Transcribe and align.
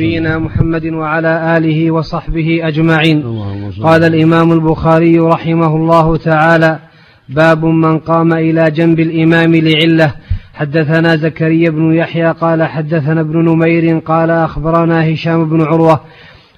نبينا 0.00 0.38
محمد 0.38 0.86
وعلى 0.86 1.56
آله 1.56 1.90
وصحبه 1.90 2.68
أجمعين. 2.68 3.22
قال 3.82 4.04
الإمام 4.04 4.52
البخاري 4.52 5.18
رحمه 5.18 5.76
الله 5.76 6.16
تعالى 6.16 6.78
باب 7.28 7.64
من 7.64 7.98
قام 7.98 8.32
إلى 8.32 8.70
جنب 8.70 9.00
الإمام 9.00 9.54
لعلة. 9.54 10.14
حدثنا 10.54 11.16
زكريا 11.16 11.70
بن 11.70 11.94
يحيى 11.94 12.30
قال 12.30 12.62
حدثنا 12.62 13.20
ابن 13.20 13.38
نمير 13.48 13.98
قال 13.98 14.30
أخبرنا 14.30 15.12
هشام 15.12 15.48
بن 15.48 15.62
عروة 15.62 16.00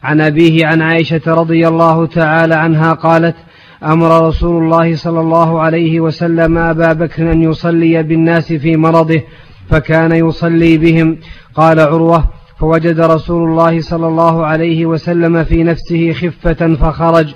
عن 0.02 0.20
أبيه 0.20 0.66
عن 0.66 0.82
عائشة 0.82 1.22
رضي 1.26 1.68
الله 1.68 2.06
تعالى 2.06 2.54
عنها 2.54 2.92
قالت 2.92 3.36
أمر 3.84 4.28
رسول 4.28 4.64
الله 4.64 4.96
صلى 4.96 5.20
الله 5.20 5.60
عليه 5.60 6.00
وسلم 6.00 6.58
أبا 6.58 6.92
بكر 6.92 7.32
أن 7.32 7.42
يصلي 7.42 8.02
بالناس 8.02 8.52
في 8.52 8.76
مرضه 8.76 9.22
فكان 9.70 10.12
يصلي 10.12 10.78
بهم. 10.78 11.18
قال 11.54 11.80
عروة 11.80 12.24
فوجد 12.58 13.00
رسول 13.00 13.50
الله 13.50 13.80
صلى 13.80 14.06
الله 14.06 14.46
عليه 14.46 14.86
وسلم 14.86 15.44
في 15.44 15.62
نفسه 15.62 16.12
خفة 16.12 16.74
فخرج. 16.74 17.34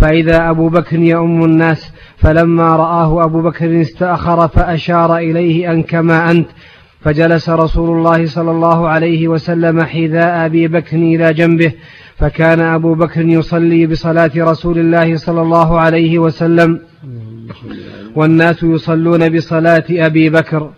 فإذا 0.00 0.50
أبو 0.50 0.68
بكر 0.68 0.98
يؤم 0.98 1.44
الناس 1.44 1.92
فلما 2.16 2.76
رآه 2.76 3.24
أبو 3.24 3.42
بكر 3.42 3.80
استأخر 3.80 4.48
فأشار 4.48 5.16
إليه 5.16 5.72
أن 5.72 5.82
كما 5.82 6.30
أنت. 6.30 6.48
فجلس 7.00 7.50
رسول 7.50 7.98
الله 7.98 8.26
صلى 8.26 8.50
الله 8.50 8.88
عليه 8.88 9.28
وسلم 9.28 9.82
حذاء 9.82 10.46
أبي 10.46 10.68
بكر 10.68 10.96
إلى 10.96 11.34
جنبه 11.34 11.72
فكان 12.16 12.60
أبو 12.60 12.94
بكر 12.94 13.20
يصلي 13.20 13.86
بصلاة 13.86 14.30
رسول 14.36 14.78
الله 14.78 15.16
صلى 15.16 15.42
الله 15.42 15.80
عليه 15.80 16.18
وسلم. 16.18 16.80
والناس 18.16 18.62
يصلون 18.62 19.36
بصلاة 19.36 19.84
أبي 19.90 20.30
بكر. 20.30 20.70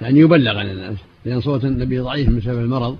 يعني 0.00 0.20
يبلغ 0.20 0.58
عن 0.58 0.66
الناس 0.66 0.96
لأن 1.24 1.40
صوت 1.40 1.64
النبي 1.64 1.98
ضعيف 1.98 2.30
بسبب 2.30 2.58
المرض 2.58 2.96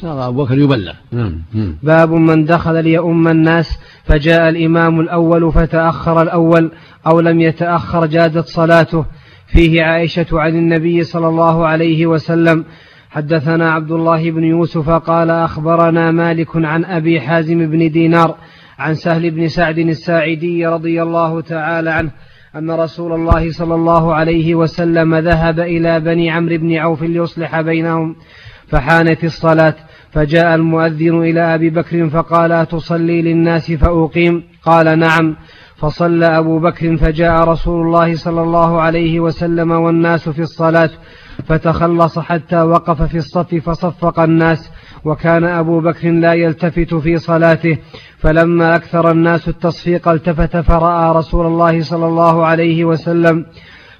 صار 0.00 0.28
أبو 0.28 0.44
بكر 0.44 0.58
يبلغ. 0.58 0.92
نعم. 1.12 1.42
باب 1.82 2.12
من 2.12 2.44
دخل 2.44 2.84
ليؤم 2.84 3.28
الناس 3.28 3.78
فجاء 4.04 4.48
الإمام 4.48 5.00
الأول 5.00 5.52
فتأخر 5.52 6.22
الأول 6.22 6.70
أو 7.06 7.20
لم 7.20 7.40
يتأخر 7.40 8.06
جادت 8.06 8.46
صلاته. 8.46 9.04
فيه 9.46 9.82
عائشة 9.82 10.26
عن 10.32 10.54
النبي 10.54 11.04
صلى 11.04 11.28
الله 11.28 11.66
عليه 11.66 12.06
وسلم 12.06 12.64
حدثنا 13.10 13.72
عبد 13.72 13.92
الله 13.92 14.30
بن 14.30 14.44
يوسف 14.44 14.90
قال 14.90 15.30
أخبرنا 15.30 16.10
مالك 16.10 16.56
عن 16.56 16.84
أبي 16.84 17.20
حازم 17.20 17.70
بن 17.70 17.90
دينار 17.90 18.36
عن 18.78 18.94
سهل 18.94 19.30
بن 19.30 19.48
سعد 19.48 19.78
الساعدي 19.78 20.66
رضي 20.66 21.02
الله 21.02 21.40
تعالى 21.40 21.90
عنه 21.90 22.10
أن 22.58 22.70
رسول 22.70 23.12
الله 23.12 23.52
صلى 23.52 23.74
الله 23.74 24.14
عليه 24.14 24.54
وسلم 24.54 25.14
ذهب 25.14 25.60
إلى 25.60 26.00
بني 26.00 26.30
عمرو 26.30 26.56
بن 26.56 26.76
عوف 26.76 27.02
ليصلح 27.02 27.60
بينهم 27.60 28.16
فحانت 28.68 29.24
الصلاة 29.24 29.74
فجاء 30.12 30.54
المؤذن 30.54 31.22
إلى 31.22 31.54
أبي 31.54 31.70
بكر 31.70 32.08
فقال 32.08 32.52
أتصلي 32.52 33.22
للناس 33.22 33.72
فأقيم؟ 33.72 34.42
قال 34.64 34.98
نعم. 34.98 35.36
فصلى 35.76 36.26
أبو 36.26 36.58
بكر 36.58 36.96
فجاء 36.96 37.44
رسول 37.44 37.86
الله 37.86 38.16
صلى 38.16 38.42
الله 38.42 38.80
عليه 38.80 39.20
وسلم 39.20 39.70
والناس 39.70 40.28
في 40.28 40.42
الصلاة 40.42 40.90
فتخلص 41.48 42.18
حتى 42.18 42.62
وقف 42.62 43.02
في 43.02 43.18
الصف 43.18 43.54
فصفق 43.54 44.20
الناس 44.20 44.70
وكان 45.06 45.44
أبو 45.44 45.80
بكر 45.80 46.10
لا 46.10 46.32
يلتفت 46.32 46.94
في 46.94 47.16
صلاته 47.16 47.78
فلما 48.18 48.76
أكثر 48.76 49.10
الناس 49.10 49.48
التصفيق 49.48 50.08
التفت 50.08 50.56
فرأى 50.56 51.16
رسول 51.16 51.46
الله 51.46 51.82
صلى 51.82 52.06
الله 52.06 52.46
عليه 52.46 52.84
وسلم 52.84 53.46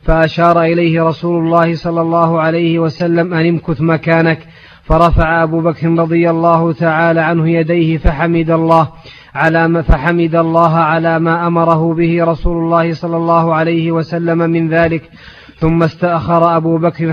فأشار 0.03 0.63
إليه 0.63 1.03
رسول 1.03 1.45
الله 1.45 1.75
صلى 1.75 2.01
الله 2.01 2.41
عليه 2.41 2.79
وسلم 2.79 3.35
أن 3.35 3.47
امكث 3.47 3.81
مكانك 3.81 4.39
فرفع 4.83 5.43
أبو 5.43 5.61
بكر 5.61 5.89
رضي 5.89 6.31
الله 6.31 6.73
تعالى 6.73 7.21
عنه 7.21 7.49
يديه 7.49 7.99
فحمد 7.99 8.51
الله 8.51 8.89
على 9.35 9.69
ما 9.69 9.83
فحمد 9.83 10.35
الله 10.35 10.77
على 10.77 11.19
ما 11.19 11.47
أمره 11.47 11.95
به 11.95 12.25
رسول 12.25 12.57
الله 12.65 12.93
صلى 12.93 13.17
الله 13.17 13.55
عليه 13.55 13.93
وسلم 13.93 14.39
من 14.39 14.69
ذلك 14.69 15.11
ثم 15.59 15.83
استأخر 15.83 16.57
أبو 16.57 16.79
بكر 16.79 17.13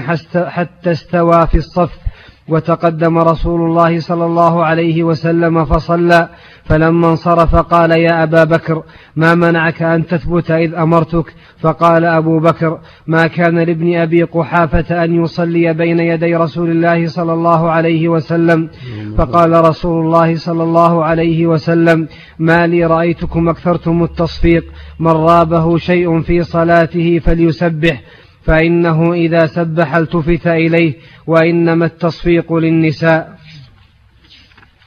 حتى 0.50 0.92
استوى 0.92 1.48
في 1.48 1.58
الصف 1.58 2.04
وتقدم 2.48 3.18
رسول 3.18 3.62
الله 3.62 4.00
صلى 4.00 4.26
الله 4.26 4.66
عليه 4.66 5.04
وسلم 5.04 5.66
فصلى 5.66 6.30
فلما 6.66 7.10
انصرف 7.10 7.56
قال 7.56 7.92
يا 7.92 8.24
أبا 8.24 8.44
بكر 8.44 8.84
ما 9.16 9.36
منعك 9.36 9.82
أن 9.82 10.06
تثبت 10.08 10.52
إذ 10.52 10.74
أمرتك؟ 10.74 11.34
فقال 11.60 12.06
أبو 12.06 12.40
بكر 12.40 12.80
ما 13.08 13.28
كان 13.28 13.60
لابن 13.60 13.96
أبي 13.96 14.24
قحافة 14.24 15.04
أن 15.04 15.24
يصلي 15.24 15.74
بين 15.74 16.00
يدي 16.00 16.36
رسول 16.36 16.72
الله 16.72 17.08
صلى 17.08 17.34
الله 17.34 17.70
عليه 17.72 18.08
وسلم؟ 18.08 18.70
فقال 19.18 19.66
رسول 19.66 20.06
الله 20.06 20.36
صلى 20.36 20.64
الله 20.64 21.06
عليه 21.06 21.48
وسلم 21.48 22.08
ما 22.40 22.68
لي 22.68 22.86
رأيتكم 22.86 23.50
أكثرتم 23.50 24.04
التصفيق 24.04 24.66
من 25.00 25.12
رابه 25.12 25.78
شيء 25.78 26.22
في 26.22 26.44
صلاته 26.44 27.20
فليسبح. 27.20 28.02
فإنه 28.46 29.14
إذا 29.14 29.46
سبح 29.46 29.96
التفت 29.96 30.48
إليه 30.48 30.94
وإنما 31.28 31.86
التصفيق 31.86 32.54
للنساء. 32.54 33.40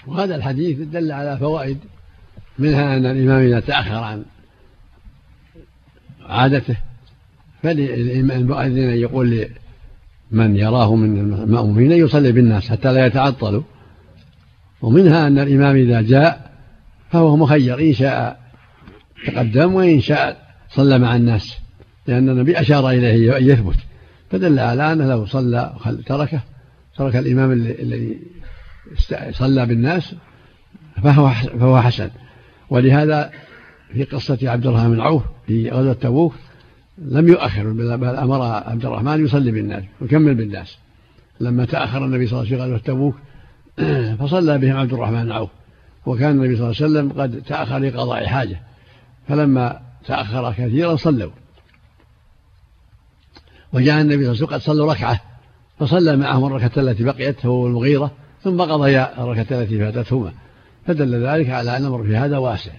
وهذا 0.07 0.37
الحديث 0.37 0.79
دل 0.79 1.13
على 1.13 1.39
فوائد 1.39 1.79
منها 2.59 2.97
أن 2.97 3.07
الإمام 3.07 3.47
إذا 3.47 3.61
تأخر 3.61 3.95
عن 3.95 4.25
عادته 6.27 6.77
فللمؤذن 7.63 8.89
أن 8.89 8.97
يقول 8.97 9.49
لمن 10.33 10.57
يراه 10.57 10.95
من 10.95 11.19
المأمومين 11.19 11.93
يصلي 11.93 12.33
بالناس 12.33 12.71
حتى 12.71 12.93
لا 12.93 13.07
يتعطلوا. 13.07 13.63
ومنها 14.83 15.27
أن 15.27 15.39
الإمام 15.39 15.77
إذا 15.77 16.01
جاء 16.01 16.53
فهو 17.11 17.37
مخير 17.37 17.81
إن 17.81 17.93
شاء 17.93 18.41
تقدم 19.27 19.75
وإن 19.75 20.01
شاء 20.01 20.47
صلى 20.69 20.99
مع 20.99 21.17
الناس. 21.17 21.66
لأن 22.07 22.29
النبي 22.29 22.61
أشار 22.61 22.91
إليه 22.91 23.37
أن 23.37 23.45
يثبت. 23.45 23.77
فدل 24.31 24.59
على 24.59 24.93
أنه 24.93 25.07
لو 25.07 25.27
صلى 25.27 25.75
تركه 26.07 26.41
ترك 26.97 27.17
الإمام 27.17 27.53
الذي 27.53 28.19
صلى 29.31 29.67
بالناس 29.67 30.15
فهو 31.03 31.31
فهو 31.31 31.81
حسن. 31.81 32.11
ولهذا 32.71 33.31
في 33.93 34.05
قصة 34.05 34.39
عبد 34.43 34.67
الرحمن 34.67 34.91
بن 34.91 35.01
عوف 35.01 35.23
في 35.47 35.71
غزوة 35.71 35.93
تبوك 35.93 36.35
لم 36.99 37.29
يؤخر 37.29 37.73
بل 37.73 37.91
أمر 38.17 38.43
عبد 38.43 38.85
الرحمن 38.85 39.25
يصلي 39.25 39.51
بالناس 39.51 39.85
ويكمل 40.01 40.35
بالناس. 40.35 40.79
لما 41.41 41.65
تأخر 41.65 42.05
النبي 42.05 42.27
صلى 42.27 42.43
الله 42.43 42.53
عليه 42.53 42.57
وسلم 42.57 42.69
في 42.69 42.75
غزوة 42.75 42.79
تبوك 42.79 43.15
فصلى 44.21 44.59
بهم 44.59 44.77
عبد 44.77 44.93
الرحمن 44.93 45.25
بن 45.25 45.33
عوف. 45.33 45.51
وكان 46.07 46.31
النبي 46.31 46.57
صلى 46.57 46.71
الله 46.71 46.77
عليه 46.83 47.11
وسلم 47.11 47.23
قد 47.23 47.43
تأخر 47.43 47.79
لقضاء 47.79 48.27
حاجة. 48.27 48.61
فلما 49.29 49.81
تأخر 50.07 50.53
كثيرا 50.53 50.97
صلوا. 50.97 51.31
وجاء 53.77 54.01
النبي 54.01 54.25
صلى 54.25 54.33
الله 54.33 54.37
عليه 54.37 54.45
وسلم 54.45 54.47
قد 54.47 54.61
صلوا 54.61 54.93
ركعة. 54.93 55.21
فصلى 55.79 56.17
معهم 56.17 56.45
الركعة 56.45 56.83
التي 56.83 57.05
بقيت 57.05 57.47
هو 57.47 57.55
والمغيرة 57.65 58.11
ثم 58.43 58.61
قضيا 58.61 59.23
الركعة 59.23 59.61
التي 59.61 59.79
فاتتهما. 59.79 60.33
فدل 60.87 61.27
ذلك 61.27 61.51
على 61.51 61.77
أن 61.77 61.83
الأمر 61.83 62.05
في 62.05 62.17
هذا 62.17 62.39
واسع. 62.39 62.73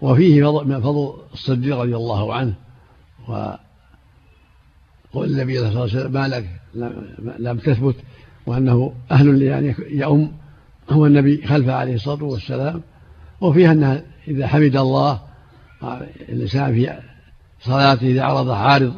وفيه 0.00 0.44
فضل 0.80 1.14
الصديق 1.32 1.78
رضي 1.78 1.96
الله 1.96 2.34
عنه. 2.34 2.54
وقول 3.28 3.58
النبي 5.30 5.58
صلى 5.58 5.68
الله 5.68 5.80
عليه 5.80 5.92
وسلم 5.92 6.12
ما 6.12 6.28
لك 6.28 6.50
لم 7.38 7.58
تثبت 7.58 7.96
وأنه 8.46 8.94
أهل 9.10 9.38
لأن 9.38 9.74
يؤم 9.90 10.32
هو 10.90 11.06
النبي 11.06 11.46
خلفه 11.46 11.74
عليه 11.74 11.94
الصلاة 11.94 12.24
والسلام. 12.24 12.82
وفيها 13.40 13.72
أنها 13.72 14.02
إذا 14.28 14.46
حمد 14.46 14.76
الله 14.76 15.20
الإنسان 16.28 16.74
في 16.74 16.92
صلاته 17.60 18.06
إذا 18.06 18.22
عرض 18.22 18.50
عارض 18.50 18.94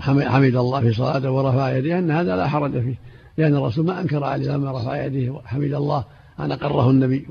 حمد 0.00 0.56
الله 0.56 0.80
في 0.80 0.92
صلاته 0.92 1.30
ورفع 1.30 1.76
يديه 1.76 1.98
أن 1.98 2.10
هذا 2.10 2.36
لا 2.36 2.48
حرج 2.48 2.72
فيه. 2.72 2.94
لأن 3.38 3.54
الرسول 3.54 3.86
ما 3.86 4.00
أنكر 4.00 4.24
عليه 4.24 4.52
لما 4.52 4.72
رفع 4.72 5.04
يديه 5.04 5.30
وحمد 5.30 5.72
الله 5.72 6.04
أن 6.40 6.52
أقره 6.52 6.90
النبي 6.90 7.26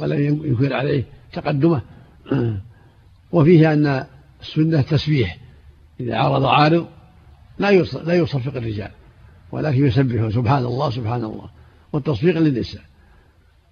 ولم 0.00 0.20
ينكر 0.44 0.74
عليه 0.74 1.04
تقدمه. 1.32 1.80
وفيه 3.32 3.72
أن 3.72 4.04
السنة 4.40 4.80
تسبيح. 4.80 5.38
إذا 6.00 6.16
عرض 6.16 6.44
عارض 6.44 6.86
لا 7.58 7.82
لا 7.82 8.14
يصفق 8.14 8.56
الرجال 8.56 8.90
ولكن 9.52 9.86
يسبح 9.86 10.28
سبحان 10.34 10.64
الله 10.64 10.90
سبحان 10.90 11.24
الله. 11.24 11.50
والتصفيق 11.92 12.38
للنساء. 12.38 12.82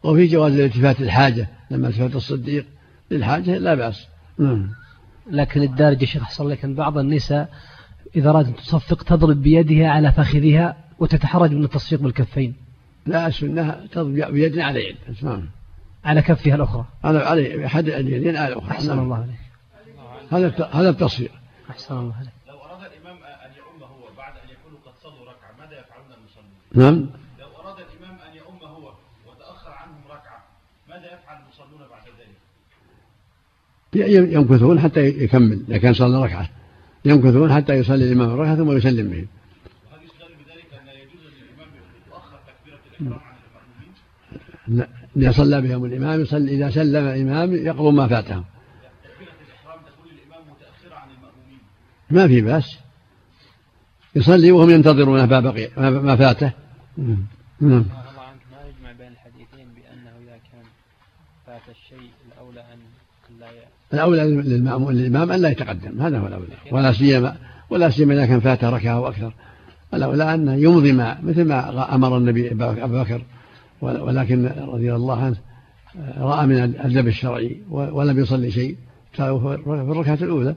وفي 0.03 0.27
جواز 0.27 0.53
الالتفات 0.53 1.01
الحاجة 1.01 1.49
لما 1.71 1.89
التفت 1.89 2.17
الصديق 2.17 2.67
للحاجة 3.11 3.59
لا 3.59 3.75
بأس. 3.75 4.07
لكن 5.31 5.63
الدارج 5.63 6.03
يا 6.03 6.07
شيخ 6.07 6.23
أحسن 6.23 6.49
لك 6.49 6.65
أن 6.65 6.75
بعض 6.75 6.99
النساء 6.99 7.49
إذا 8.17 8.31
أرادت 8.31 8.49
أن 8.49 8.57
تصفق 8.57 9.03
تضرب 9.03 9.43
بيدها 9.43 9.89
على 9.89 10.13
فخذها 10.13 10.77
وتتحرج 10.99 11.53
من 11.53 11.65
التصفيق 11.65 12.01
بالكفين. 12.01 12.55
لا 13.07 13.27
السنة 13.27 13.87
تضرب 13.93 14.33
بيد 14.33 14.59
على 14.59 14.89
يد 14.89 14.97
نعم 15.23 15.49
على 16.05 16.23
كفها 16.23 16.55
الأخرى. 16.55 16.85
على 17.05 17.19
على 17.19 17.67
أحد 17.67 17.89
اليدين 17.89 18.37
على 18.37 18.53
الأخرى. 18.53 18.71
أحسن 18.71 18.89
نعم. 18.89 18.99
الله 19.05 19.17
عليك. 19.17 19.37
هذا 20.31 20.69
هذا 20.73 20.91
التصفيق. 20.91 21.31
أحسن 21.71 21.99
الله 21.99 22.15
عليك. 22.15 22.31
لو 22.49 22.57
أراد 22.57 22.81
الإمام 22.93 23.17
أن 23.17 23.51
يؤم 23.57 23.83
هو 23.83 24.05
بعد 24.17 24.33
أن 24.33 24.49
يكونوا 24.51 24.79
قد 24.87 24.93
صلوا 25.03 25.31
ركعة 25.31 25.53
ماذا 25.59 25.81
يفعلون 25.81 26.13
المصلين؟ 26.19 26.51
نعم. 26.75 27.07
لو 27.41 27.47
أراد 27.61 27.77
الإمام 27.79 28.19
أن 28.31 28.37
يؤم 28.37 28.59
هو 28.69 28.93
تأخر 29.39 29.71
عنهم 29.71 30.01
ركعة 30.11 30.45
ماذا 30.89 31.07
يفعل 31.07 31.37
المصلون 31.43 31.81
بعد 31.91 32.03
ذلك؟ 32.19 32.37
يمكثون 34.33 34.81
حتى 34.81 35.01
يكمل 35.01 35.65
إذا 35.69 35.79
كان 35.79 35.95
صلى 35.95 36.25
ركعة. 36.25 36.49
يمكثون 37.07 37.53
حتى 37.53 37.73
يصلي 37.75 38.05
الإمام 38.05 38.31
الركعة 38.31 38.57
ثم 38.57 38.73
يسلم 38.77 39.09
بهم 39.09 39.27
وهل 39.91 40.05
يستدل 40.05 40.35
بذلك 40.45 40.67
أن 40.75 40.89
يجوز 40.89 41.33
للإمام 41.41 41.69
يؤخر 42.09 42.39
تكبيرة 42.47 42.79
الإحرام 43.01 43.21
عن 43.25 43.37
المأمومين؟ 44.69 44.79
لا 44.79 44.89
إذا 45.17 45.33
صلى 45.33 45.61
بهم 45.61 45.85
الإمام 45.85 46.21
يصلي 46.21 46.55
إذا 46.55 46.71
سلم 46.71 47.07
الإمام 47.07 47.55
يقضوا 47.55 47.93
ما 47.93 48.09
فاتهم. 48.09 48.45
تكبيرة 49.05 49.33
الإحرام 49.49 49.81
تكون 49.81 50.07
للإمام 50.13 50.45
متأخرة 50.51 50.99
عن 50.99 51.09
المأمومين 51.11 51.59
ما 52.11 52.29
في 52.29 52.41
بأس. 52.41 52.79
يصلي 54.17 54.53
وهم 54.53 54.71
ينتظرون 54.71 55.25
ما 55.25 55.41
بقي 55.41 55.71
ما 55.91 56.17
فاته. 56.17 56.53
نعم. 56.99 57.25
ما 57.61 58.69
يجمع 58.69 58.93
بين 58.93 59.13
الحديثين 59.13 59.69
بأنه 59.75 60.11
إذا 60.25 60.39
كان 60.53 60.65
فات 61.47 61.63
الشيء 61.71 62.11
الأولى 62.29 62.61
أن 62.61 62.79
الأولى 63.95 64.25
للمأمون 64.25 64.95
للإمام 64.95 65.33
أن 65.33 65.41
لا 65.41 65.49
يتقدم. 65.49 66.01
هذا 66.01 66.19
هو 66.19 66.27
الأولى. 66.27 66.47
ولا 66.73 66.93
سيما 66.93 67.37
ولا 67.71 67.91
سيما 67.91 68.15
إذا 68.15 68.27
كان 68.27 68.41
فات 68.41 68.65
ركعة 68.65 69.01
وأكثر 69.01 69.33
الأولى 69.95 70.35
أنه 70.35 70.55
يمضي 70.55 70.93
ما 70.93 71.19
مثل 71.23 71.45
ما 71.45 71.95
أمر 71.95 72.17
النبي 72.17 72.53
أبو 72.53 73.03
بكر. 73.03 73.23
ولكن 73.81 74.51
رضي 74.69 74.95
الله 74.95 75.23
عنه 75.25 75.37
رأى 76.19 76.47
من 76.47 76.65
الأدب 76.65 77.07
الشرعي 77.07 77.61
ولم 77.71 78.19
يصلي 78.19 78.51
شيء. 78.51 78.77
في 79.13 79.59
الركعة 79.69 80.19
الأولى. 80.23 80.55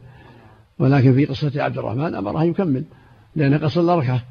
ولكن 0.80 1.14
في 1.14 1.26
قصة 1.26 1.52
عبد 1.64 1.78
الرحمن 1.78 2.16
أمره 2.16 2.44
يكمل. 2.44 2.84
لأنه 3.36 3.58
قصر 3.58 3.98
ركعة. 3.98 4.22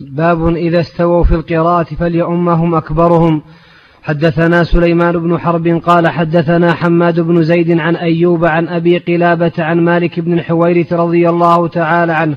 باب 0.00 0.48
إذا 0.48 0.80
استووا 0.80 1.24
في 1.24 1.34
القراءة 1.34 1.94
فليؤمهم 1.94 2.74
أكبرهم. 2.74 3.42
حدثنا 4.02 4.64
سليمان 4.64 5.18
بن 5.18 5.38
حرب 5.38 5.68
قال 5.68 6.08
حدثنا 6.08 6.74
حماد 6.74 7.20
بن 7.20 7.42
زيد 7.42 7.80
عن 7.80 7.96
أيوب 7.96 8.44
عن 8.44 8.68
أبي 8.68 8.98
قلابة 8.98 9.52
عن 9.58 9.80
مالك 9.80 10.20
بن 10.20 10.32
الحويرث 10.32 10.92
رضي 10.92 11.28
الله 11.28 11.68
تعالى 11.68 12.12
عنه 12.12 12.36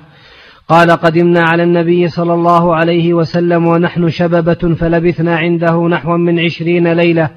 قال 0.68 0.92
قدمنا 0.92 1.42
على 1.42 1.64
النبي 1.64 2.08
صلى 2.10 2.34
الله 2.34 2.76
عليه 2.76 3.14
وسلم 3.14 3.68
ونحن 3.68 4.10
شببة 4.10 4.76
فلبثنا 4.76 5.38
عنده 5.38 5.88
نحو 5.88 6.18
من 6.18 6.40
عشرين 6.40 6.94
ليلة 6.94 7.30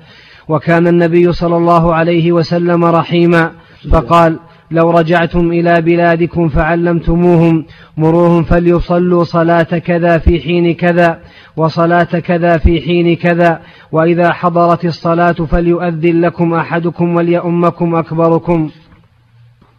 وكان 0.48 0.86
النبي 0.86 1.32
صلى 1.32 1.56
الله 1.56 1.94
عليه 1.94 2.32
وسلم 2.32 2.84
رحيما. 2.84 3.50
فقال 3.90 4.38
لو 4.74 4.90
رجعتم 4.90 5.52
إلى 5.52 5.80
بلادكم 5.80 6.48
فعلمتموهم. 6.48 7.66
مروهم 7.96 8.42
فليصلوا 8.42 9.24
صلاة 9.24 9.62
كذا 9.62 10.18
في 10.18 10.40
حين 10.40 10.74
كذا 10.74 11.20
وصلاة 11.56 12.02
كذا 12.18 12.58
في 12.58 12.80
حين 12.80 13.16
كذا. 13.16 13.60
وإذا 13.92 14.32
حضرت 14.32 14.84
الصلاة 14.84 15.32
فليؤذن 15.32 16.20
لكم 16.20 16.54
أحدكم 16.54 17.16
وليؤمكم 17.16 17.94
أكبركم. 17.94 18.70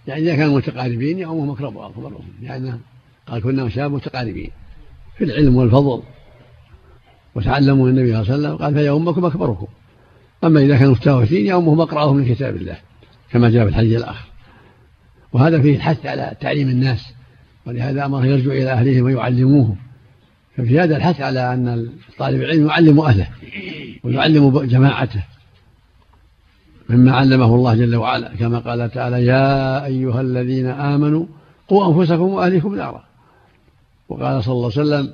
يعني 0.08 0.22
إذا 0.22 0.36
كانوا 0.36 0.58
متقاربين 0.58 1.20
يؤمهم 1.20 1.52
أكبرهم. 1.52 2.26
يعني 2.42 2.74
قال 3.28 3.42
كنا 3.42 3.70
شباب 3.70 3.92
متقاربين 3.92 4.52
في 5.18 5.24
العلم 5.24 5.56
والفضل. 5.56 6.02
وتعلموا 7.36 7.90
النبي 7.90 8.12
صلى 8.12 8.22
الله 8.22 8.32
عليه 8.32 8.40
وسلم 8.40 8.56
قال 8.56 8.74
فيؤمكم 8.74 9.26
أكبركم. 9.26 9.68
أما 10.44 10.60
إذا 10.60 10.78
كانوا 10.78 10.92
متفاوتين 10.92 11.48
يؤمهم 11.48 11.82
أقرأهم 11.82 12.16
من 12.16 12.26
كتاب 12.26 12.56
الله 12.56 12.78
كما 13.32 13.50
جاء 13.50 13.64
في 13.64 13.70
الحديث 13.70 13.98
الآخر. 13.98 14.35
وهذا 15.36 15.62
فيه 15.62 15.76
الحث 15.76 16.06
على 16.06 16.36
تعليم 16.40 16.70
الناس 16.70 17.14
ولهذا 17.66 18.06
أمره 18.06 18.26
يرجع 18.26 18.52
إلى 18.52 18.72
أهلهم 18.72 19.06
ويعلموهم. 19.06 19.76
ففي 20.58 20.80
هذا 20.80 20.98
الحث 20.98 21.22
على 21.22 21.54
أن 21.54 21.90
طالب 22.18 22.42
العلم 22.42 22.68
يعلم 22.68 23.00
أهله 23.00 23.28
ويعلم 24.04 24.60
جماعته 24.60 25.24
مما 26.90 27.12
علمه 27.12 27.56
الله 27.56 27.76
جل 27.76 27.96
وعلا. 27.96 28.36
كما 28.40 28.60
قال 28.60 28.92
تعالى 28.92 29.26
يا 29.26 29.86
أيها 29.86 30.22
الذين 30.22 30.66
آمنوا 30.66 31.26
قوا 31.68 31.88
أنفسكم 31.88 32.22
وأهليكم 32.22 32.76
نارا. 32.76 33.04
وقال 34.10 34.44
صلى 34.44 34.54
الله 34.54 34.72
عليه 34.78 34.82
وسلم 34.82 35.14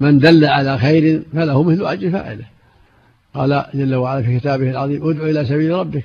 من 0.00 0.18
دل 0.18 0.44
على 0.44 0.78
خير 0.78 1.22
فله 1.32 1.62
مثل 1.62 1.86
أجر 1.86 2.10
فاعله. 2.10 2.44
قال 3.34 3.64
جل 3.74 3.94
وعلا 3.94 4.22
في 4.22 4.38
كتابه 4.38 4.70
العظيم 4.70 5.08
ادع 5.08 5.24
إلى 5.24 5.44
سبيل 5.44 5.70
ربك 5.70 6.04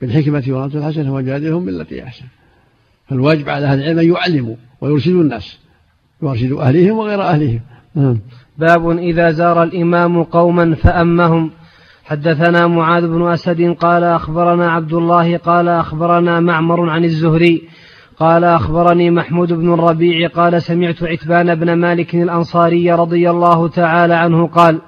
بالحكمة 0.00 0.44
والنصر 0.48 0.78
الحسنة 0.78 1.14
وجادلهم 1.14 1.64
بالتي 1.64 2.02
أحسن. 2.02 2.24
فالواجب 3.08 3.48
على 3.48 3.66
أهل 3.66 3.78
العلم 3.78 3.98
أن 3.98 4.12
يعلموا 4.12 4.56
ويرشدوا 4.80 5.22
الناس 5.22 5.58
يرشدوا 6.22 6.62
أهلهم 6.62 6.98
وغير 6.98 7.22
أهلهم 7.22 7.60
نعم. 7.94 8.20
باب 8.58 8.90
إذا 8.90 9.30
زار 9.30 9.62
الإمام 9.62 10.22
قوما 10.22 10.74
فأمهم. 10.74 11.50
حدثنا 12.04 12.66
معاذ 12.66 13.08
بن 13.08 13.32
أسد 13.32 13.76
قال 13.80 14.04
أخبرنا 14.04 14.72
عبد 14.72 14.92
الله 14.92 15.36
قال 15.36 15.68
أخبرنا 15.68 16.40
معمر 16.40 16.90
عن 16.90 17.04
الزهري 17.04 17.62
قال 18.18 18.44
أخبرني 18.44 19.10
محمود 19.10 19.52
بن 19.52 19.72
الربيع 19.72 20.28
قال 20.28 20.62
سمعت 20.62 21.02
عتبان 21.02 21.54
بن 21.54 21.72
مالك 21.72 22.14
الأنصاري 22.14 22.92
رضي 22.92 23.30
الله 23.30 23.68
تعالى 23.68 24.14
عنه 24.14 24.46
قال 24.46 24.80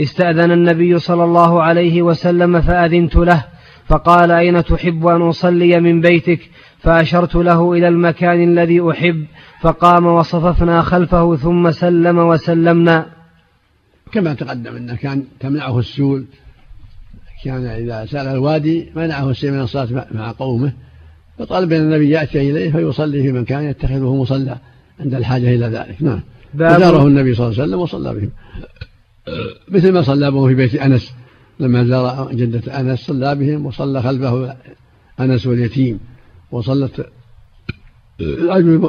استأذن 0.00 0.52
النبي 0.52 0.98
صلى 0.98 1.24
الله 1.24 1.62
عليه 1.62 2.02
وسلم 2.02 2.60
فأذنت 2.60 3.16
له 3.16 3.44
فقال 3.86 4.30
أين 4.30 4.64
تحب 4.64 5.06
أن 5.06 5.22
أصلي 5.22 5.80
من 5.80 6.00
بيتك؟ 6.00 6.40
فأشرت 6.82 7.34
له 7.34 7.72
إلى 7.72 7.88
المكان 7.88 8.42
الذي 8.42 8.90
أحب 8.90 9.24
فقام 9.60 10.06
وصففنا 10.06 10.82
خلفه 10.82 11.36
ثم 11.36 11.70
سلم 11.70 12.18
وسلمنا. 12.18 13.06
كما 14.12 14.34
تقدم 14.34 14.76
أنه 14.76 14.96
كان 14.96 15.24
تمنعه 15.40 15.78
السول 15.78 16.24
كان 17.44 17.66
إذا 17.66 18.06
سأل 18.06 18.26
الوادي 18.26 18.90
منعه 18.96 19.30
السيل 19.30 19.52
من 19.52 19.60
الصلاة 19.60 20.06
مع 20.12 20.32
قومه. 20.32 20.72
فطلب 21.38 21.72
أن 21.72 21.80
النبي 21.80 22.10
يأتي 22.10 22.50
إليه 22.50 22.72
فيصلي 22.72 23.22
في 23.22 23.32
مكان 23.32 23.64
يتخذه 23.64 24.14
مصلى 24.14 24.56
عند 25.00 25.14
الحاجة 25.14 25.54
إلى 25.54 25.66
ذلك. 25.66 25.96
نعم. 26.00 26.20
فزاره 26.54 27.06
النبي 27.06 27.34
صلى 27.34 27.46
الله 27.46 27.62
عليه 27.62 27.68
وسلم 27.68 27.80
وصلى 27.80 28.14
بهم. 28.14 28.30
مثل 29.68 29.92
ما 29.92 30.02
صلى 30.02 30.30
بهم 30.30 30.48
في 30.48 30.54
بيت 30.54 30.74
أنس. 30.74 31.14
لما 31.60 31.84
زار 31.84 32.32
جدة 32.32 32.80
أنس 32.80 33.00
صلى 33.00 33.34
بهم 33.34 33.66
وصلى 33.66 34.02
خلفه 34.02 34.56
أنس 35.20 35.46
واليتيم. 35.46 36.00
وصلت 36.52 37.06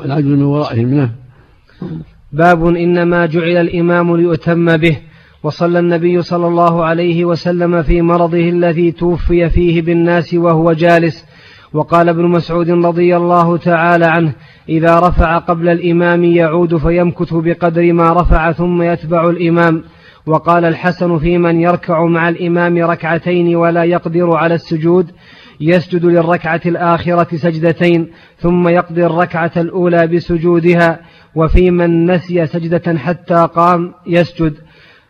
العجل 0.05 0.37
من 0.37 0.43
ورائهم 0.43 0.93
نعم. 0.93 1.09
باب 2.31 2.67
إنما 2.67 3.25
جعل 3.25 3.57
الإمام 3.57 4.15
ليؤتم 4.15 4.77
به 4.77 4.97
وصلى 5.43 5.79
النبي 5.79 6.21
صلى 6.21 6.47
الله 6.47 6.85
عليه 6.85 7.25
وسلم 7.25 7.83
في 7.83 8.01
مرضه 8.01 8.49
الذي 8.49 8.91
توفي 8.91 9.50
فيه 9.50 9.81
بالناس 9.81 10.33
وهو 10.33 10.74
جالس. 10.74 11.25
وقال 11.74 12.09
ابن 12.09 12.25
مسعود 12.25 12.69
رضي 12.69 13.17
الله 13.17 13.57
تعالى 13.57 14.05
عنه 14.05 14.33
إذا 14.69 15.00
رفع 15.00 15.38
قبل 15.38 15.69
الإمام 15.69 16.24
يعود 16.24 16.77
فيمكث 16.77 17.33
بقدر 17.33 17.93
ما 17.93 18.13
رفع 18.13 18.51
ثم 18.51 18.81
يتبع 18.81 19.29
الإمام. 19.29 19.83
وقال 20.25 20.65
الحسن 20.65 21.17
في 21.17 21.38
من 21.38 21.62
يركع 21.62 22.05
مع 22.05 22.29
الإمام 22.29 22.77
ركعتين 22.77 23.55
ولا 23.55 23.83
يقدر 23.83 24.36
على 24.36 24.55
السجود. 24.55 25.12
يسجد 25.62 26.06
للركعة 26.06 26.62
الآخرة 26.65 27.38
سجدتين 27.38 28.12
ثم 28.39 28.68
يقضي 28.68 29.06
الركعة 29.06 29.51
الأولى 29.58 30.08
بسجودها 30.08 31.00
وفي 31.36 31.72
من 31.72 32.12
نسي 32.12 32.48
سجدة 32.48 32.98
حتى 32.98 33.48
قام 33.56 33.94
يسجد. 34.08 34.53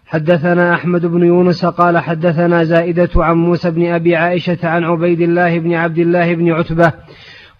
حدثنا 0.05 0.74
أحمد 0.74 1.05
بن 1.05 1.24
يونس 1.24 1.65
قال 1.65 1.98
حدثنا 1.98 2.63
زائدة 2.63 3.10
عن 3.15 3.38
موسى 3.38 3.72
بن 3.72 3.93
أبي 3.93 4.15
عائشة 4.15 4.58
عن 4.63 4.84
عبيد 4.84 5.22
الله 5.22 5.60
بن 5.60 5.74
عبد 5.74 5.98
الله 5.98 6.36
بن 6.36 6.51
عتبة 6.51 6.93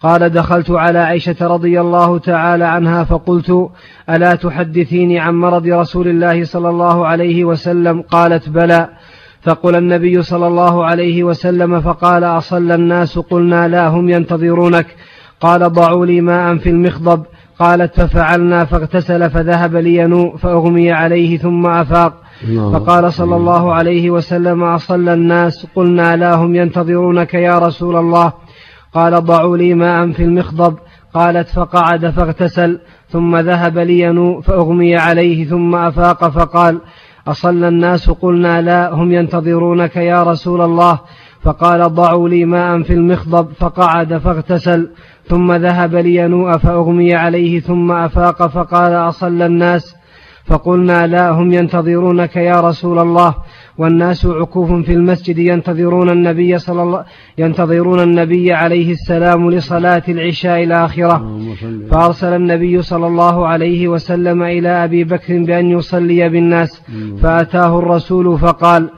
قال 0.02 0.30
دخلت 0.30 0.72
على 0.72 1.00
عائشة 1.00 1.36
رضي 1.42 1.82
الله 1.82 2.20
تعالى 2.20 2.66
عنها 2.66 3.04
فقلت 3.04 3.70
ألا 4.10 4.36
تحدثيني 4.36 5.20
عن 5.20 5.34
مرض 5.36 5.68
رسول 5.68 6.08
الله 6.08 6.44
صلى 6.44 6.70
الله 6.70 7.08
عليه 7.08 7.46
وسلم؟ 7.46 8.02
قالت 8.02 8.50
بلى. 8.50 8.90
فقل 9.44 9.76
النبي 9.76 10.22
صلى 10.22 10.48
الله 10.48 10.86
عليه 10.86 11.24
وسلم 11.24 11.82
فقال 11.82 12.24
أصلى 12.24 12.76
الناس 12.76 13.20
قلنا 13.20 13.68
لا 13.68 13.88
هم 13.88 14.10
ينتظرونك. 14.10 14.88
قال 15.42 15.74
ضعوا 15.74 16.06
لي 16.06 16.22
ماء 16.22 16.58
في 16.58 16.70
المخضب. 16.70 17.24
قالت 17.60 18.02
ففعلنا 18.02 18.66
فاغتسل 18.66 19.30
فذهب 19.30 19.76
لينوء 19.76 20.38
فأغمي 20.38 20.92
عليه 20.92 21.38
ثم 21.38 21.68
أفاق. 21.68 22.14
فقال 22.74 23.14
صلى 23.14 23.36
الله 23.36 23.74
عليه 23.74 24.10
وسلم 24.10 24.64
أصلى 24.64 25.14
الناس 25.14 25.68
قلنا 25.76 26.16
لا 26.16 26.36
هم 26.36 26.56
ينتظرونك 26.56 27.34
يا 27.34 27.60
رسول 27.60 27.96
الله. 27.96 28.34
قال 28.94 29.26
ضعوا 29.26 29.58
لي 29.58 29.74
ماء 29.74 30.12
في 30.12 30.24
المخضب. 30.24 30.78
قالت 31.14 31.50
فقعد 31.50 32.10
فاغتسل 32.10 32.80
ثم 33.10 33.38
ذهب 33.38 33.78
لينوء 33.78 34.42
فأغمي 34.42 34.96
عليه 34.96 35.46
ثم 35.46 35.76
أفاق. 35.76 36.30
فقال 36.30 36.82
أصلى 37.28 37.68
الناس 37.68 38.10
قلنا 38.10 38.62
لا 38.62 38.94
هم 38.94 39.12
ينتظرونك 39.12 39.96
يا 39.96 40.24
رسول 40.24 40.62
الله. 40.62 41.00
فقال 41.44 41.96
ضعوا 41.96 42.30
لي 42.30 42.46
ماء 42.46 42.82
في 42.82 42.94
المخضب 42.94 43.48
فقعد 43.60 44.18
فاغتسل. 44.18 44.90
ثم 45.28 45.52
ذهب 45.54 45.96
لينوء 45.96 46.58
فأغمي 46.58 47.16
عليه 47.16 47.60
ثم 47.60 47.92
أفاق 47.92 48.48
فقال 48.48 48.94
أصلى 48.94 49.46
الناس. 49.46 49.96
فقلنا 50.46 51.08
لا 51.08 51.30
هم 51.30 51.54
ينتظرونك 51.54 52.36
يا 52.36 52.62
رسول 52.62 53.00
الله. 53.00 53.36
والناس 53.82 54.26
عكوف 54.26 54.70
في 54.88 54.94
المسجد 54.94 55.38
ينتظرون 55.38 56.10
النبي 56.10 56.52
صلى 56.58 56.82
الله 56.84 57.02
ينتظرون 57.38 58.00
النبي 58.00 58.54
عليه 58.54 58.90
السلام 58.92 59.42
لصلاة 59.52 60.06
العشاء 60.16 60.64
الآخرة. 60.64 61.16
فأرسل 61.92 62.34
النبي 62.42 62.82
صلى 62.82 63.08
الله 63.08 63.48
عليه 63.52 63.82
وسلم 63.88 64.44
إلى 64.44 64.72
أبي 64.86 65.04
بكر 65.04 65.44
بأن 65.48 65.66
يصلي 65.78 66.30
بالناس. 66.30 66.72
فأتاه 67.22 67.80
الرسول 67.80 68.40
فقال 68.40 68.90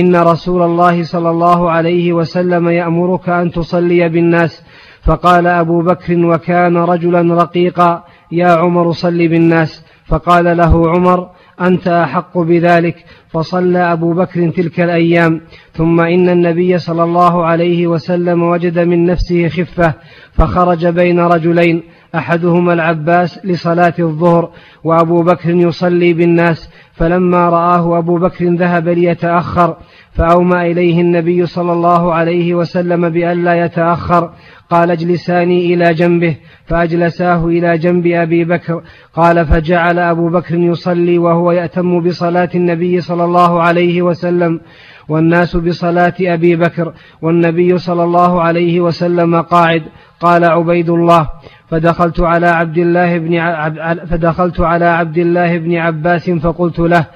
إن 0.00 0.16
رسول 0.16 0.62
الله 0.62 1.02
صلى 1.02 1.30
الله 1.30 1.70
عليه 1.70 2.12
وسلم 2.12 2.68
يأمرك 2.68 3.28
أن 3.28 3.50
تصلي 3.50 4.08
بالناس. 4.08 4.62
فقال 5.02 5.46
أبو 5.46 5.82
بكر 5.82 6.26
وكان 6.30 6.76
رجلا 6.76 7.34
رقيقا 7.42 8.04
يا 8.32 8.50
عمر 8.62 8.92
صل 8.92 9.28
بالناس. 9.32 9.84
فقال 10.10 10.56
له 10.56 10.90
عمر 10.90 11.28
أنت 11.66 11.88
أحق 11.88 12.38
بذلك. 12.38 13.04
فصلى 13.28 13.92
أبو 13.92 14.12
بكر 14.12 14.50
تلك 14.50 14.80
الأيام. 14.80 15.40
ثم 15.72 16.00
إن 16.00 16.28
النبي 16.28 16.78
صلى 16.78 17.04
الله 17.04 17.44
عليه 17.44 17.86
وسلم 17.86 18.42
وجد 18.42 18.78
من 18.78 19.06
نفسه 19.06 19.48
خفة 19.48 19.94
فخرج 20.32 20.86
بين 20.86 21.20
رجلين 21.20 21.82
أحدهما 22.14 22.72
العباس 22.72 23.40
لصلاة 23.44 23.94
الظهر 23.98 24.50
وأبو 24.84 25.22
بكر 25.22 25.50
يصلي 25.50 26.12
بالناس. 26.12 26.68
فلما 26.92 27.48
رآه 27.48 27.98
أبو 27.98 28.18
بكر 28.18 28.44
ذهب 28.44 28.88
ليتأخر 28.88 29.76
فأومى 30.14 30.72
إليه 30.72 31.00
النبي 31.00 31.46
صلى 31.46 31.72
الله 31.72 32.14
عليه 32.14 32.54
وسلم 32.54 33.08
بألا 33.08 33.64
يتأخر. 33.64 34.30
قال 34.70 34.90
اجلساني 34.90 35.74
إلى 35.74 35.94
جنبه 35.94 36.36
فأجلساه 36.66 37.46
إلى 37.46 37.78
جنب 37.78 38.06
أبي 38.06 38.44
بكر. 38.44 38.82
قال 39.14 39.46
فجعل 39.46 39.98
أبو 39.98 40.28
بكر 40.28 40.54
يصلي 40.54 41.18
وهو 41.18 41.52
يأتم 41.52 42.00
بصلاة 42.00 42.50
النبي 42.54 43.00
صلى 43.00 43.24
الله 43.24 43.62
عليه 43.62 44.02
وسلم. 44.02 44.60
والناس 45.08 45.56
بصلاة 45.56 46.14
أبي 46.20 46.56
بكر 46.56 46.92
والنبي 47.22 47.78
صلى 47.78 48.04
الله 48.04 48.42
عليه 48.42 48.80
وسلم 48.80 49.40
قاعد. 49.40 49.82
قال 50.20 50.44
عبيد 50.44 50.90
الله 50.90 51.28
فدخلت 51.68 52.20
على 52.20 52.46
عبد 52.46 52.78
الله 52.78 53.18
بن 53.18 53.40
فدخلت 54.06 54.60
على 54.60 54.84
عبد 54.84 55.18
الله 55.18 55.58
بن 55.58 55.76
عباس 55.76 56.30
فقلت 56.30 56.78
له 56.78 57.06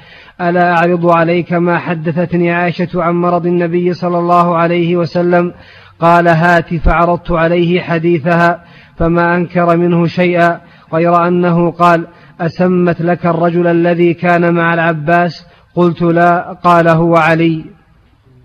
ألا 0.40 0.72
أعرض 0.72 1.06
عليك 1.06 1.52
ما 1.52 1.78
حدثتني 1.78 2.52
عائشة 2.52 3.02
عن 3.02 3.14
مرض 3.14 3.46
النبي 3.46 3.92
صلى 3.92 4.18
الله 4.18 4.56
عليه 4.56 4.96
وسلم؟ 4.96 5.54
قال 6.00 6.28
هات 6.28 6.74
فعرضت 6.74 7.30
عليه 7.30 7.80
حديثها 7.80 8.64
فما 8.96 9.36
أنكر 9.36 9.76
منه 9.76 10.06
شيئا 10.06 10.60
غير 10.94 11.28
أنه 11.28 11.70
قال 11.70 12.06
أسمت 12.40 13.00
لك 13.00 13.26
الرجل 13.26 13.66
الذي 13.66 14.14
كان 14.14 14.54
مع 14.54 14.74
العباس؟ 14.74 15.46
قلت 15.74 16.02
لا 16.02 16.52
قال 16.52 16.88
هو 16.88 17.16
علي. 17.16 17.64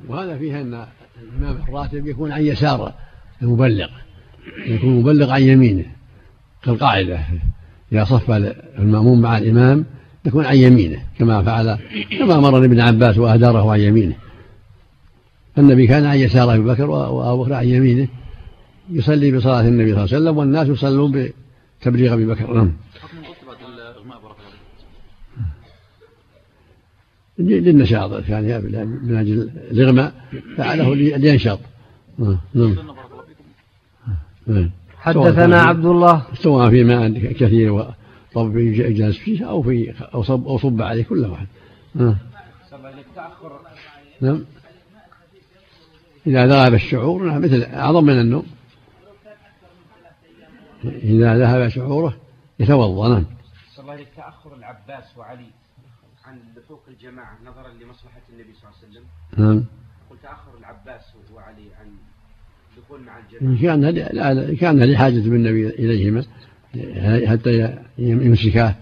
وهذا 0.08 0.38
فيه 0.38 0.62
أن 0.62 0.86
الإمام 1.22 1.58
الراتب 1.70 2.08
يكون 2.08 2.32
عن 2.32 2.42
يسار 2.42 2.94
المبلغ. 3.42 3.88
يكون 4.68 5.00
مبلغ 5.00 5.32
عن 5.32 5.42
يمينه 5.42 5.86
كالقاعدة. 6.64 7.20
إذا 7.92 8.04
صف 8.04 8.32
المأموم 8.80 9.22
مع 9.22 9.38
الإمام 9.38 9.86
يكون 10.26 10.46
عن 10.46 10.56
يمينه 10.56 11.04
كما 11.20 11.44
فعل 11.44 11.78
كما 12.20 12.40
مر 12.40 12.66
ابن 12.66 12.80
عباس 12.80 13.18
وأهداره 13.18 13.72
عن 13.72 13.80
يمينه. 13.80 14.16
النبي 15.58 15.88
كان 15.88 16.06
عن 16.06 16.18
يسار 16.18 16.54
أبي 16.54 16.64
بكر 16.64 16.90
وأبو 16.90 17.44
بكر 17.44 17.54
عن 17.54 17.68
يمينه 17.68 18.08
يصلي 18.90 19.32
بصلاة 19.32 19.62
النبي 19.62 19.94
صلى 19.94 20.04
الله 20.04 20.16
عليه 20.16 20.24
وسلم 20.24 20.38
والناس 20.38 20.68
يصلون 20.68 21.32
بتبليغ 21.82 22.14
أبي 22.14 22.26
بكر. 22.26 22.54
نعم. 22.54 22.72
للنشاط 27.40 28.24
كان 28.24 28.50
يعني 28.50 28.64
من 29.04 29.16
أجل 29.16 29.50
الإغماء 29.72 30.14
فعله 30.58 30.96
لينشط. 30.96 31.60
نعم. 32.54 32.78
حدثنا 34.98 35.62
عبد 35.62 35.86
الله. 35.86 36.26
سواء 36.34 36.70
في 36.70 36.84
ماء 36.84 37.10
كثير 37.34 37.94
وطب 38.36 38.58
جالس 38.58 39.18
فيه 39.18 39.50
أو 39.50 39.62
في 39.62 39.94
أو 40.14 40.24
صب 40.24 40.48
أو 40.48 40.58
صب 40.58 40.82
عليه 40.82 41.04
كل 41.04 41.26
واحد. 41.26 41.48
نعم. 41.96 42.16
نعم. 44.22 44.46
إذا 46.28 46.48
ذهب 46.48 46.74
الشعور 46.74 47.24
نعم 47.24 47.42
مثل 47.42 47.64
أعظم 47.64 48.04
من 48.04 48.20
النوم. 48.20 48.46
إذا 50.86 51.38
ذهب 51.38 51.68
شعوره 51.68 52.18
يتوضأ 52.60 53.10
نعم. 53.10 53.26
الله 53.80 54.06
تأخر 54.16 54.56
العباس 54.56 55.18
وعلي 55.18 55.48
عن 56.26 56.40
لحوق 56.58 56.84
الجماعة 56.88 57.38
نظرا 57.46 57.68
لمصلحة 57.68 58.22
النبي 58.30 58.54
صلى 58.54 58.70
الله 58.70 58.78
عليه 58.78 58.90
وسلم. 58.90 59.06
نعم. 59.38 59.66
قل 60.10 60.18
تأخر 60.24 60.58
العباس 60.60 61.02
وعلي 61.34 61.68
عن 61.80 61.88
الدخول 62.78 63.02
مع 63.02 63.20
الجماعة. 63.20 63.62
كان 63.62 64.56
كان 64.56 64.84
لحاجة 64.84 65.22
بالنبي 65.30 65.70
إليهما. 65.70 66.26
حتى 67.28 67.74
يمسكاه 67.98 68.76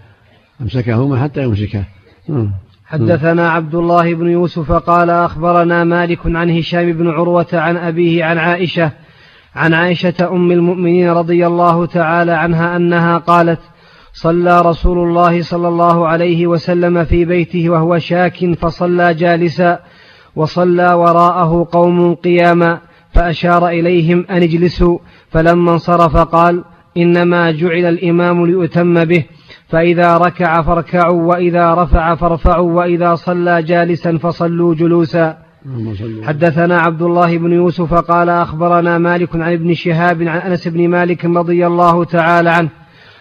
أمسكهما 0.60 1.22
حتى 1.22 1.42
يمسكاه 1.42 1.84
نعم. 2.28 2.50
حدثنا 2.86 3.50
عبد 3.50 3.74
الله 3.74 4.14
بن 4.14 4.28
يوسف 4.28 4.72
قال 4.72 5.10
أخبرنا 5.10 5.84
مالك 5.84 6.18
عن 6.24 6.50
هشام 6.50 6.92
بن 6.92 7.08
عروة 7.08 7.46
عن 7.52 7.76
أبيه 7.76 8.24
عن 8.24 8.38
عائشة 8.38 8.90
عن 9.54 9.74
عائشة 9.74 10.14
أم 10.32 10.50
المؤمنين 10.52 11.10
رضي 11.10 11.46
الله 11.46 11.86
تعالى 11.86 12.32
عنها 12.32 12.76
أنها 12.76 13.18
قالت 13.18 13.60
صلى 14.12 14.60
رسول 14.60 15.08
الله 15.08 15.42
صلى 15.42 15.68
الله 15.68 16.08
عليه 16.08 16.46
وسلم 16.46 17.04
في 17.04 17.24
بيته 17.24 17.70
وهو 17.70 17.98
شاك 17.98 18.54
فصلى 18.54 19.14
جالسا 19.14 19.78
وصلى 20.36 20.94
وراءه 20.94 21.68
قوم 21.72 22.14
قياما 22.14 22.78
فأشار 23.12 23.68
إليهم 23.68 24.26
أن 24.30 24.42
اجلسوا 24.42 24.98
فلما 25.30 25.72
انصرف 25.72 26.16
قال 26.16 26.64
إنما 26.96 27.50
جعل 27.50 27.84
الإمام 27.84 28.46
ليؤتم 28.46 29.04
به 29.04 29.24
فإذا 29.68 30.16
ركع 30.16 30.62
فاركعوا 30.62 31.22
وإذا 31.22 31.74
رفع 31.74 32.14
فارفعوا 32.14 32.72
وإذا 32.72 33.14
صلى 33.14 33.62
جالسا 33.62 34.18
فصلوا 34.18 34.74
جلوسا. 34.74 35.36
حدثنا 36.22 36.80
عبد 36.80 37.02
الله 37.02 37.38
بن 37.38 37.52
يوسف 37.52 37.94
قال 37.94 38.28
أخبرنا 38.28 38.98
مالك 38.98 39.36
عن 39.36 39.52
ابن 39.52 39.74
شهاب 39.74 40.22
عن 40.22 40.38
أنس 40.38 40.68
بن 40.68 40.88
مالك 40.88 41.24
رضي 41.24 41.66
الله 41.66 42.04
تعالى 42.04 42.50
عنه 42.50 42.68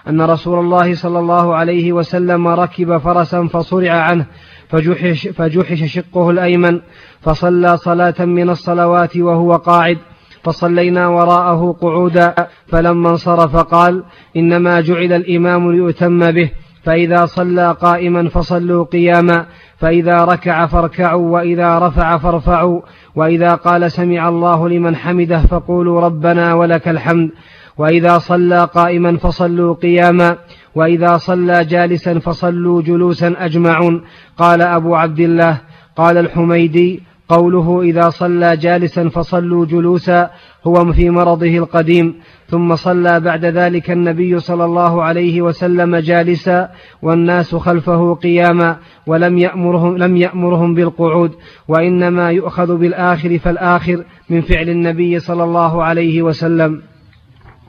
أن 0.08 0.22
رسول 0.22 0.60
الله 0.60 0.96
صلى 0.96 1.20
الله 1.20 1.56
عليه 1.56 1.94
وسلم 1.94 2.48
ركب 2.48 2.98
فرسا 2.98 3.48
فصرع 3.48 3.92
عنه 3.92 4.26
فجحش, 4.70 5.28
فجحش 5.28 5.84
شقه 5.94 6.30
الأيمن 6.30 6.80
فصلى 7.22 7.78
صلاة 7.78 8.26
من 8.26 8.50
الصلوات 8.50 9.18
وهو 9.18 9.56
قاعد. 9.56 9.98
فصلينا 10.44 11.08
وراءه 11.08 11.76
قعودا 11.82 12.36
فلما 12.68 13.10
انصرف 13.10 13.56
قال 13.56 14.04
إنما 14.38 14.82
جعل 14.82 15.14
الإمام 15.14 15.72
ليؤتم 15.72 16.32
به 16.32 16.52
فإذا 16.84 17.26
صلى 17.26 17.76
قائما 17.82 18.30
فصلوا 18.30 18.84
قياما 18.84 19.46
فإذا 19.78 20.24
ركع 20.24 20.66
فاركعوا 20.66 21.32
وإذا 21.32 21.80
رفع 21.80 22.18
فارفعوا 22.18 22.82
وإذا 23.16 23.56
قال 23.56 23.92
سمع 23.92 24.30
الله 24.30 24.70
لمن 24.70 24.96
حمده 24.96 25.40
فقولوا 25.40 26.02
ربنا 26.02 26.54
ولك 26.54 26.88
الحمد 26.88 27.30
وإذا 27.78 28.18
صلى 28.18 28.70
قائما 28.74 29.18
فصلوا 29.18 29.74
قياما 29.74 30.38
وإذا 30.76 31.18
صلى 31.18 31.66
جالسا 31.66 32.20
فصلوا 32.20 32.82
جلوسا 32.82 33.36
أجمعون. 33.38 34.02
قال 34.38 34.62
أبو 34.62 34.96
عبد 34.96 35.20
الله 35.20 35.62
قال 35.96 36.18
الحميدي 36.18 37.04
قوله 37.30 37.82
إذا 37.82 38.10
صلى 38.10 38.58
جالسا 38.58 39.10
فصلوا 39.10 39.66
جلوسا 39.66 40.30
هو 40.64 40.94
في 40.94 41.10
مرضه 41.10 41.58
القديم 41.58 42.16
ثم 42.48 42.76
صلى 42.76 43.20
بعد 43.20 43.46
ذلك 43.46 43.92
النبي 43.92 44.40
صلى 44.40 44.66
الله 44.66 45.04
عليه 45.04 45.42
وسلم 45.42 45.96
جالسا 45.96 46.70
والناس 47.02 47.56
خلفه 47.56 48.14
قياما 48.14 48.78
ولم 49.08 49.38
يأمرهم 49.38 49.98
لم 49.98 50.18
يأمرهم 50.18 50.74
بالقعود 50.74 51.32
وإنما 51.68 52.32
يؤخذ 52.32 52.78
بالآخر 52.78 53.40
فالآخر 53.40 54.06
من 54.30 54.42
فعل 54.42 54.70
النبي 54.70 55.20
صلى 55.20 55.44
الله 55.44 55.84
عليه 55.84 56.22
وسلم. 56.22 56.82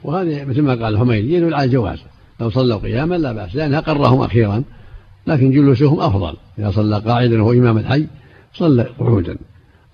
وهذه 0.03 0.45
مثل 0.45 0.61
ما 0.61 0.71
قال 0.71 0.93
الحميدي 0.93 1.33
يدل 1.33 1.53
على 1.53 1.63
الجواز. 1.63 2.03
لو 2.39 2.49
صلوا 2.49 2.77
قياما 2.77 3.15
لا 3.15 3.33
بأس 3.33 3.55
لأنها 3.55 3.79
قرهم 3.79 4.21
أخيرا 4.21 4.63
لكن 5.27 5.51
جلوسهم 5.51 5.99
أفضل. 5.99 6.33
إذا 6.59 6.71
صلى 6.71 6.99
قاعدا 6.99 7.43
وهو 7.43 7.51
إمام 7.51 7.77
الحي 7.77 8.07
صلى 8.53 8.85
قعودا. 8.99 9.37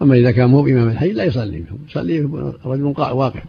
أما 0.02 0.16
إذا 0.16 0.32
كان 0.32 0.50
مو 0.50 0.62
بإمام 0.62 0.90
الحي 0.90 1.12
لا 1.12 1.24
يصلي 1.24 1.60
بهم 1.60 1.80
يصلي 1.90 2.20
رجل 2.66 2.94
واقف 2.98 3.44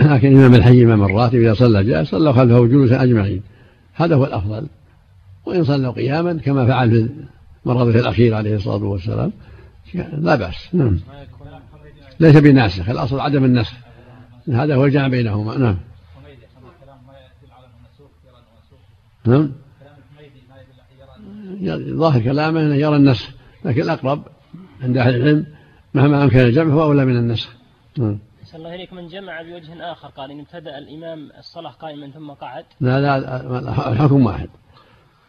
لكن 0.00 0.36
إمام 0.36 0.54
الحي 0.54 0.84
إمام 0.84 1.04
الراتب 1.04 1.34
إذا 1.34 1.54
صلى 1.54 1.84
جاء 1.84 2.04
صلى 2.04 2.32
خلفه 2.32 2.66
جلوسا 2.66 3.02
أجمعين. 3.02 3.42
هذا 3.94 4.14
هو 4.14 4.24
الأفضل. 4.24 4.66
وإن 5.46 5.64
صلوا 5.64 5.92
قياما 5.92 6.32
كما 6.32 6.66
فعل 6.66 6.90
في 6.90 7.08
مرضه 7.64 8.00
الأخير 8.00 8.34
عليه 8.34 8.56
الصلاة 8.56 8.84
والسلام 8.84 9.32
لا 10.18 10.36
بأس. 10.36 10.74
نعم. 10.74 11.00
ليس 12.20 12.36
بناسخ. 12.36 12.88
الأصل 12.88 13.20
عدم 13.20 13.44
النسخ. 13.44 13.72
هذا 14.48 14.74
هو 14.74 14.84
الجمع 14.84 15.08
بينهما. 15.08 15.58
نعم. 15.58 15.76
نعم. 19.26 19.52
ظاهر 21.96 22.20
كلامه 22.20 22.60
أنه 22.60 22.74
يرى 22.74 22.96
النسخ 22.96 23.30
لكن 23.64 23.82
الأقرب 23.82 24.22
عند 24.82 24.96
أهل 24.96 25.14
العلم 25.14 25.46
مهما 25.94 26.24
أمكن 26.24 26.38
الجمع 26.38 26.74
هو 26.74 26.82
أولى 26.82 27.04
من 27.04 27.16
النسخ. 27.16 27.48
نعم. 27.98 28.18
الله 28.54 28.74
إليك. 28.74 28.92
من 28.92 29.08
جمع 29.08 29.42
بوجه 29.42 29.92
آخر 29.92 30.08
قال 30.08 30.30
إن 30.30 30.40
ابتدأ 30.40 30.78
الإمام 30.78 31.30
الصلاة 31.38 31.70
قائما 31.70 32.10
ثم 32.10 32.30
قعد. 32.30 32.64
لا 32.80 33.00
لا 33.00 33.92
الحكم 33.92 34.26
واحد. 34.26 34.48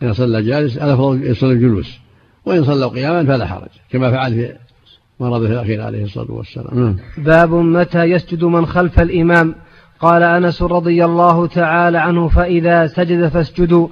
إذا 0.01 0.13
صلى 0.13 0.41
جالس 0.41 0.77
الأفضل 0.77 1.23
يصلي 1.23 1.51
الجلوس. 1.51 1.99
وإن 2.45 2.63
صلوا 2.63 2.89
قياما 2.89 3.25
فلا 3.25 3.47
حرج 3.47 3.69
كما 3.89 4.11
فعل 4.11 4.33
في 4.33 4.55
مرضه 5.19 5.47
الأخير 5.47 5.81
عليه 5.81 6.03
الصلاة 6.03 6.31
والسلام. 6.31 6.79
نعم. 6.79 6.97
باب 7.17 7.53
متى 7.53 8.03
يسجد 8.03 8.43
من 8.43 8.65
خلف 8.65 8.99
الإمام. 8.99 9.55
قال 9.99 10.23
أنس 10.23 10.61
رضي 10.61 11.05
الله 11.05 11.47
تعالى 11.47 11.97
عنه 11.97 12.27
فإذا 12.27 12.87
سجد 12.87 13.27
فاسجدوا. 13.27 13.87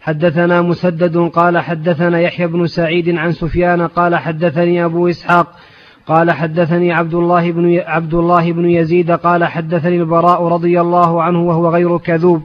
حدثنا 0.00 0.62
مسدد 0.62 1.16
قال 1.16 1.58
حدثنا 1.58 2.20
يحيى 2.20 2.46
بن 2.46 2.66
سعيد 2.66 3.08
عن 3.08 3.32
سفيان 3.32 3.86
قال 3.86 4.16
حدثني 4.16 4.84
أبو 4.84 5.08
إسحاق 5.08 5.56
قال 6.06 6.30
حدثني 6.30 6.92
عبد 6.92 7.14
الله 7.14 7.52
بن 7.52 7.78
عبد 7.78 8.14
الله 8.14 8.52
بن 8.52 8.70
يزيد 8.70 9.10
قال 9.10 9.44
حدثني 9.44 9.96
البراء 9.96 10.42
رضي 10.42 10.80
الله 10.80 11.22
عنه 11.22 11.42
وهو 11.42 11.68
غير 11.68 11.98
كذوب. 11.98 12.42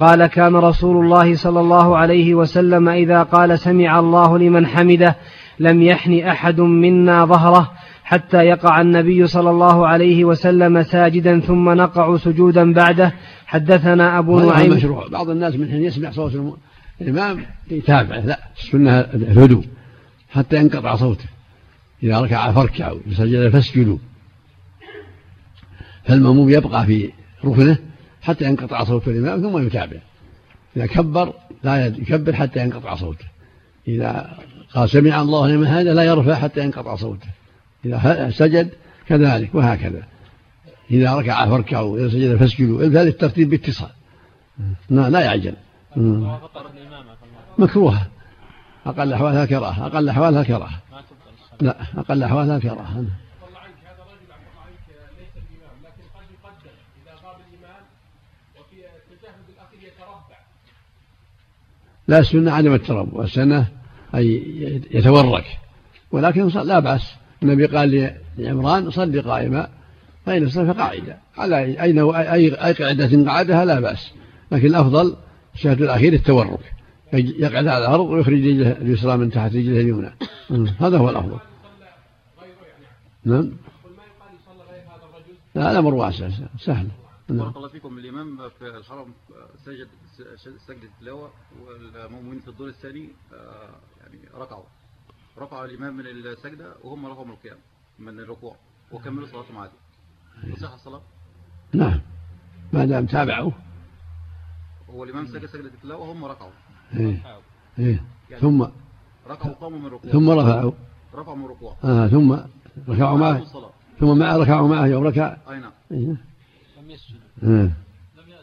قال 0.00 0.26
كان 0.26 0.56
رسول 0.56 1.04
الله 1.04 1.34
صلى 1.34 1.60
الله 1.60 1.96
عليه 1.96 2.34
وسلم 2.34 2.88
إذا 2.88 3.22
قال 3.22 3.58
سمع 3.58 3.98
الله 3.98 4.38
لمن 4.38 4.66
حمده 4.66 5.16
لم 5.58 5.82
يحن 5.82 6.18
أحد 6.18 6.60
منا 6.60 7.24
ظهره 7.24 7.70
حتى 8.04 8.36
يقع 8.36 8.80
النبي 8.80 9.26
صلى 9.26 9.50
الله 9.50 9.86
عليه 9.86 10.24
وسلم 10.24 10.82
ساجدا 10.82 11.40
ثم 11.40 11.70
نقع 11.70 12.16
سجودا 12.16 12.72
بعده. 12.72 13.12
حدثنا 13.46 14.18
أبو 14.18 14.40
نعيم. 14.40 14.72
مشروع. 14.72 15.08
بعض 15.08 15.30
الناس 15.30 15.54
من 15.54 15.68
حين 15.68 15.84
يسمع 15.84 16.10
صوت 16.10 16.56
الإمام 17.00 17.46
يتابع. 17.70 18.16
لا 18.16 18.38
السنة 18.56 19.00
الهدوء 19.00 19.64
حتى 20.30 20.56
ينقطع 20.56 20.96
صوته. 20.96 21.35
إذا 22.02 22.20
ركع 22.20 22.52
فاركعوا 22.52 23.00
سجد 23.12 23.48
فاسجدوا. 23.48 23.98
فالمأموم 26.04 26.50
يبقى 26.50 26.86
في 26.86 27.12
ركنه 27.44 27.78
حتى 28.22 28.44
ينقطع 28.44 28.84
صوت 28.84 29.08
الإمام 29.08 29.40
ثم 29.40 29.66
يتابع. 29.66 29.98
إذا 30.76 30.86
كبر 30.86 31.32
لا 31.62 31.86
يكبر 31.86 32.32
حتى 32.32 32.60
ينقطع 32.60 32.94
صوته. 32.94 33.24
إذا 33.88 34.38
قال 34.74 34.90
سمع 34.90 35.20
الله 35.20 35.48
لمن 35.48 35.66
هذا 35.66 35.94
لا 35.94 36.02
يرفع 36.02 36.34
حتى 36.34 36.60
ينقطع 36.60 36.96
صوته. 36.96 37.28
إذا 37.84 38.30
سجد 38.30 38.70
كذلك 39.06 39.54
وهكذا. 39.54 40.02
إذا 40.90 41.14
ركع 41.14 41.48
فاركعوا 41.48 41.98
إذا 41.98 42.08
سجد 42.08 42.36
فاسجدوا. 42.36 42.86
هذا 42.86 43.02
الترتيب 43.02 43.50
باتصال. 43.50 43.90
لا 44.90 45.10
لا 45.10 45.20
يعجل. 45.20 45.54
مكروهة. 47.58 48.06
أقل 48.86 49.12
أحوالها 49.12 49.46
كراهة 49.46 49.86
أقل 49.86 50.08
أحوالها 50.08 50.42
كراهة 50.42 50.80
لا 51.60 51.76
أقل 51.96 52.22
أحوالها 52.22 52.58
كراهة 52.58 53.04
لا 62.08 62.18
السنة 62.18 62.52
عدم 62.52 62.74
التربع 62.74 63.24
السنة 63.24 63.66
أي 64.14 64.42
يتورك. 64.90 65.44
ولكن 66.12 66.48
لا 66.48 66.78
بأس. 66.78 67.14
النبي 67.42 67.66
قال 67.66 68.14
لعمران 68.38 68.90
صل 68.90 69.22
قائما 69.22 69.68
فإن 70.26 70.48
صلى 70.48 70.74
فقاعدا 70.74 71.18
على 71.38 71.82
أي 71.82 72.00
أي 72.64 72.72
قعدة 72.72 73.32
قعدها 73.32 73.64
لا 73.64 73.80
بأس. 73.80 74.12
لكن 74.52 74.66
الأفضل 74.66 75.16
الشهد 75.54 75.82
الأخير 75.82 76.12
التورك. 76.12 76.75
يقعد 77.12 77.66
على 77.66 77.78
الأرض 77.78 78.06
ويخرج 78.06 78.34
رجله 78.34 78.72
اليسرى 78.72 79.16
من 79.16 79.30
تحت 79.30 79.50
رجله 79.50 79.80
اليمنى. 79.80 80.14
هذا 80.78 80.98
هو 80.98 81.10
الأفضل. 81.10 81.38
نعم. 83.24 83.52
لا 85.54 85.70
الأمر 85.70 85.94
واسع. 85.94 86.28
سهل. 86.58 86.88
نعم. 87.28 87.38
بارك 87.38 87.56
الله 87.56 87.68
فيكم. 87.68 87.98
الإمام 87.98 88.48
في 88.58 88.66
الحرم 88.76 89.14
سجد 89.64 89.88
سجدة 90.66 90.88
التلاوة 90.94 91.30
والمؤمنين 91.66 92.40
في 92.40 92.48
الدور 92.48 92.68
الثاني 92.68 93.08
آه، 93.34 93.74
يعني 94.00 94.18
ركعوا. 94.34 94.64
رفع 95.38 95.64
الإمام 95.64 95.96
من 95.96 96.06
السجدة 96.06 96.74
وهم 96.84 97.06
رفعوا 97.06 97.24
من 97.24 97.32
القيام 97.32 97.58
من 97.98 98.20
الركوع 98.20 98.56
وكملوا 98.92 99.26
صلاتهم 99.26 99.58
عادي. 99.58 99.72
تصح 100.56 100.72
الصلاة؟ 100.72 101.02
نعم. 101.72 102.00
ما 102.72 102.84
دام 102.84 103.06
تابعوا. 103.06 103.50
هو 104.94 105.04
الإمام 105.04 105.26
سجد 105.26 105.46
سجدة 105.46 105.68
التلاوة 105.68 106.08
وهم 106.08 106.24
ركعوا 106.24 106.50
إيه. 106.96 107.22
إيه. 107.78 108.00
يعني 108.30 108.42
ثم 108.42 108.66
ركعوا 109.28 109.54
قاموا 109.54 109.78
من 109.78 109.86
الركوع 109.86 110.10
ثم 110.10 110.30
رفعوا. 110.30 110.72
رفعوا 111.14 111.36
من 111.36 111.44
الركوع 111.44 111.76
آه 111.84 112.08
ثم 112.08 112.36
ركعوا 112.88 113.18
معه. 113.18 113.44
ثم 114.00 114.18
مع 114.18 114.36
ركعوا 114.36 114.68
معه 114.68 114.86
يوم 114.86 115.04
ركع. 115.04 115.36
أي 115.50 115.58
نعم. 115.58 115.72
إيه. 115.92 116.16
لم 116.78 116.90
يسجدوا. 116.90 117.20
آه. 117.42 117.70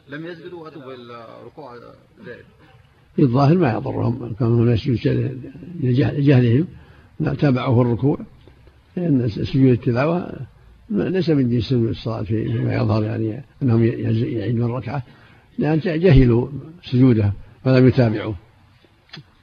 لم 0.08 0.25
يسجدوا 0.25 0.63
وأتوا 0.63 0.82
بالركوع 0.86 1.77
زائد 2.25 2.45
الظاهر 3.19 3.58
ما 3.58 3.73
يضرهم. 3.73 4.34
كانوا 4.39 4.65
يسجدون 4.65 4.97
لجهلهم. 5.84 6.67
في 7.17 7.49
الركوع. 7.82 8.17
لأن 8.97 9.29
سجود 9.29 9.71
التلاوة 9.71 10.32
ليس 10.89 11.29
من 11.29 11.49
جنس 11.49 11.73
الصلاة 11.73 12.23
فيما 12.23 12.75
يظهر 12.75 13.03
يعني 13.03 13.43
أنهم 13.63 13.84
يعيدون 13.84 14.69
الركعة. 14.69 15.03
لأن 15.57 15.79
جهلوا 15.79 16.47
سجوده 16.83 17.33
فلم 17.63 17.87
يتابعوه. 17.87 18.35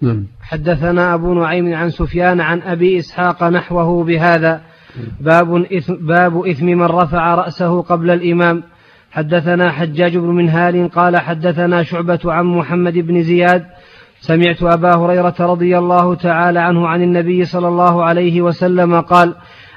نعم. 0.02 0.26
حدثنا 0.42 1.14
أبو 1.14 1.34
نعيم 1.34 1.74
عن 1.74 1.90
سفيان 1.90 2.40
عن 2.40 2.62
أبي 2.62 2.98
إسحاق 2.98 3.44
نحوه 3.44 4.04
بهذا. 4.04 4.60
باب 5.20 5.54
إثم, 5.54 5.94
باب 5.94 6.46
إثم 6.46 6.66
من 6.66 6.82
رفع 6.82 7.34
رأسه 7.34 7.82
قبل 7.82 8.10
الإمام. 8.10 8.62
حدثنا 9.10 9.72
حجاج 9.72 10.16
بن 10.16 10.28
منهال 10.28 10.88
قال 10.88 11.16
حدثنا 11.16 11.82
شعبة 11.82 12.20
عن 12.24 12.44
محمد 12.44 12.92
بن 12.92 13.22
زياد. 13.22 13.66
سمعت 14.20 14.62
أبا 14.62 14.94
هريرة 14.94 15.34
رضي 15.40 15.78
الله 15.78 16.14
تعالى 16.14 16.60
عنه 16.60 16.88
عن 16.88 17.02
النبي 17.02 17.44
صلى 17.44 17.68
الله 17.68 18.04
عليه 18.04 18.42
وسلم 18.42 19.00
قال 19.00 19.34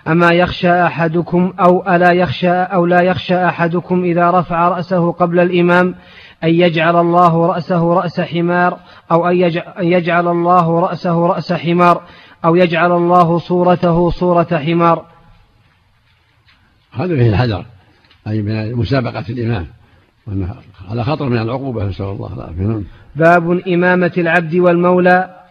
أما 0.08 0.30
يخشى 0.34 0.72
أحدكم 0.72 1.54
أو 1.60 1.96
ألا 1.96 2.12
يخشى 2.12 2.52
أو 2.52 2.86
لا 2.86 3.02
يخشى 3.02 3.46
أحدكم 3.46 4.04
إذا 4.04 4.32
رفع 4.32 4.68
رأسه 4.68 5.12
قبل 5.12 5.40
الإمام 5.40 5.96
أن 6.44 6.50
يجعل 6.50 6.96
الله 6.96 7.48
رأسه 7.48 7.94
رأس 7.94 8.22
حمار 8.22 8.80
أو 9.12 9.28
أن 9.28 9.38
يجعل 9.80 10.28
الله 10.28 10.80
رأسه 10.80 11.28
رأس 11.28 11.54
حمار 11.54 12.04
أو 12.46 12.56
يجعل 12.56 12.92
الله 12.92 13.40
صورته 13.40 14.10
صورة 14.10 14.48
حمار. 14.58 15.06
هذا 16.92 17.16
فيه 17.16 17.30
الحذر 17.30 17.66
أي 18.28 18.42
من 18.42 18.76
مسابقة 18.76 19.26
الإمام. 19.30 19.68
على 20.90 21.04
خطر 21.04 21.30
من 21.30 21.38
العقوبة 21.38 21.86
نسأل 21.86 22.06
الله 22.06 22.34
العافية. 22.34 22.84
باب 23.16 23.52
إمامة 23.68 24.12
العبد 24.18 24.56
والمولى. 24.56 25.44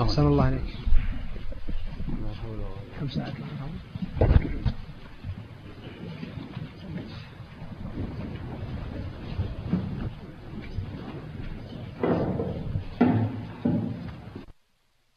أحسن 0.00 0.26
الله 0.26 0.44
عليك 0.44 0.62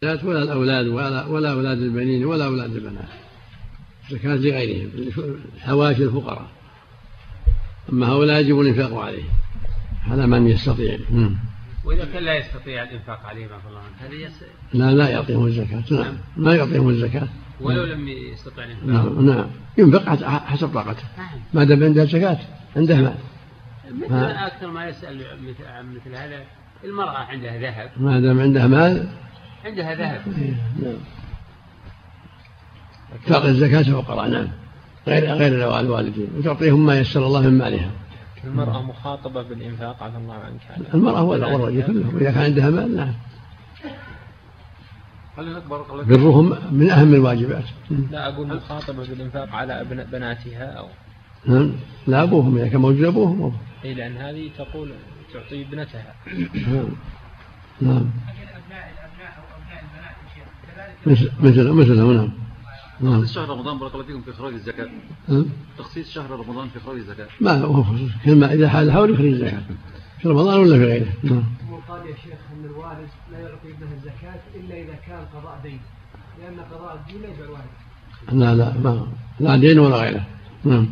ولا 0.04 0.44
الأولاد 0.44 0.88
ولا, 0.88 1.26
ولا 1.26 1.52
أولاد 1.52 1.78
البنين 1.78 2.26
ولا 2.26 2.46
أولاد 2.46 2.76
البنات. 2.76 3.10
زكاة 4.10 4.36
لغيرهم 4.36 4.90
حواشي 5.60 6.04
الفقراء. 6.04 6.48
أما 7.90 8.08
هؤلاء 8.08 8.42
يجب 8.42 8.60
الإنفاق 8.60 8.94
عليهم. 8.94 9.30
على 10.12 10.28
من 10.28 10.48
يستطيع. 10.48 10.98
وإذا 11.86 12.06
كان 12.06 12.24
لا 12.24 12.38
يستطيع 12.38 12.84
الإنفاق 12.84 13.26
عليهم 13.26 13.50
الله 13.70 13.82
هذا 14.00 14.14
يس... 14.14 14.44
لا 14.74 14.92
لا 14.92 15.10
يعطيهم 15.10 15.46
الزكاة. 15.46 15.84
نعم. 15.92 16.18
ما 16.38 16.56
يعطيهم 16.56 16.90
الزكاة. 16.90 17.28
ولو 17.62 17.84
لم 17.84 18.08
يستطع 18.08 18.64
الإنفاق. 18.64 18.86
نعم. 18.88 19.26
نعم. 19.26 19.48
ينفق 19.78 20.10
حسب 20.46 20.68
طاقته. 20.68 21.04
نعم. 21.18 21.40
ما 21.54 21.64
دام 21.64 21.84
عنده 21.84 22.06
زكاة 22.06 22.40
عنده 22.76 22.96
مال. 22.96 23.16
مثل 23.92 24.16
أكثر 24.16 24.72
ما 24.72 24.88
يسأل 24.88 25.26
مثل 25.96 26.16
هذا 26.16 26.44
المرأة 26.84 27.18
عندها 27.18 27.58
ذهب. 27.58 27.92
ما 27.98 28.20
دام 28.20 28.40
عندها 28.40 28.68
مال 28.68 29.08
عندها 29.66 29.96
ذهب. 29.96 30.22
نعم. 30.84 30.94
تعطي 33.28 33.48
الزكاة 33.48 33.80
الفقراء 33.80 34.30
نعم. 34.30 34.48
غير 35.08 35.34
غير 35.34 35.80
الوالدين. 35.80 36.28
وتعطيهم 36.38 36.86
ما 36.86 37.00
يسر 37.00 37.26
الله 37.28 37.42
من 37.42 37.58
مالها. 37.58 37.92
المرأة 38.44 38.82
مخاطبة 38.82 39.42
بالإنفاق 39.42 40.04
عفى 40.04 40.18
الله 40.18 40.34
عنك. 40.34 40.94
المرأة 40.94 41.24
والرجل 41.24 41.84
كلهم 41.84 42.18
إذا 42.18 42.32
كان 42.32 42.44
عندها 42.44 42.70
مال 42.70 42.96
نعم. 42.96 43.14
برهم 46.08 46.58
من 46.72 46.90
أهم 46.90 47.14
الواجبات. 47.14 47.64
لا 48.12 48.34
أقول 48.34 48.48
مخاطبة 48.48 49.08
بالإنفاق 49.08 49.50
على 49.50 49.82
أبناء 49.82 50.06
بناتها 50.06 50.66
أو 50.66 50.88
نعم. 51.46 51.72
لا 52.08 52.24
أبوهم 52.24 52.58
إذا 52.58 52.68
كان 52.68 52.82
موجود 52.82 53.04
أبوهم 53.04 53.58
إي 53.86 53.94
لأن 53.94 54.18
هذه 54.18 54.50
تقول 54.58 54.92
تعطي 55.34 55.62
ابنتها. 55.62 56.16
نعم. 57.82 58.06
نعم 61.06 61.16
مثل 61.16 61.32
مثل 61.40 61.72
مثله 61.72 62.14
نعم. 62.14 62.30
نعم. 63.02 63.22
تخصيص 63.22 63.36
شهر 63.36 63.50
رمضان 63.50 63.80
بارك 63.80 63.94
الله 63.94 64.06
فيكم 64.06 64.22
في 64.22 64.32
إخراج 64.32 64.54
الزكاة. 64.54 64.90
نعم. 65.28 65.46
تخصيص 65.78 66.12
شهر 66.12 66.32
رمضان 66.32 66.70
في 66.70 66.78
إخراج 66.78 66.98
الزكاة. 66.98 67.28
ما 67.42 67.62
هو 67.62 67.84
إذا 68.28 68.70
حال 68.70 68.92
حول 68.92 69.14
يخرج 69.14 69.26
الزكاة. 69.26 69.62
في 70.20 70.28
رمضان 70.28 70.60
ولا 70.60 70.78
في 70.78 70.86
غيره؟ 70.86 71.08
نعم. 71.24 71.44
وقال 71.72 72.02
يا 72.02 72.16
شيخ 72.16 72.40
أن 72.54 72.66
الوالد 72.66 73.10
لا 73.32 73.40
يعطي 73.40 73.68
ابنه 73.68 73.92
الزكاة 73.98 74.42
إلا 74.56 74.76
إذا 74.76 74.94
كان 75.08 75.26
قضاء 75.34 75.60
دين. 75.64 75.80
لأن 76.42 76.60
قضاء 76.72 76.96
الدين 76.96 77.22
لا 77.22 77.28
يجعل 77.28 77.50
والد 77.50 78.42
لا 78.42 78.56
لا 78.56 78.74
ما 78.84 79.08
لا 79.40 79.58
دين 79.58 79.80
ولا 79.80 79.96
غيره. 79.96 80.26
نعم. 80.64 80.90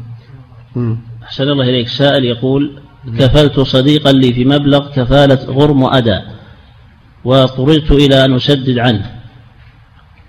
نعم. 0.75 0.97
أحسن 1.23 1.43
الله 1.43 1.69
إليك. 1.69 1.87
سائل 1.87 2.25
يقول 2.25 2.81
كفلت 3.19 3.59
صديقا 3.59 4.11
لي 4.11 4.33
في 4.33 4.45
مبلغ 4.45 4.91
كفالة 4.91 5.45
غرم 5.45 5.83
أداء 5.83 6.35
وأضطررت 7.25 7.91
إلى 7.91 8.25
أن 8.25 8.35
أسدد 8.35 8.79
عنه. 8.79 9.18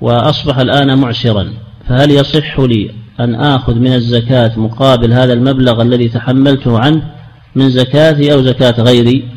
وأصبح 0.01 0.59
الآن 0.59 0.99
معسرا. 0.99 1.53
فهل 1.89 2.11
يصح 2.11 2.61
لي 2.61 2.91
أن 3.21 3.35
آخذ 3.35 3.75
من 3.75 3.93
الزكاة 3.93 4.59
مقابل 4.59 5.13
هذا 5.13 5.33
المبلغ 5.33 5.83
الذي 5.83 6.09
تحملته 6.09 6.79
عنه 6.79 7.03
من 7.55 7.71
زكاتي 7.71 8.33
أو 8.33 8.43
زكاة 8.43 8.83
غيري؟ 8.83 9.29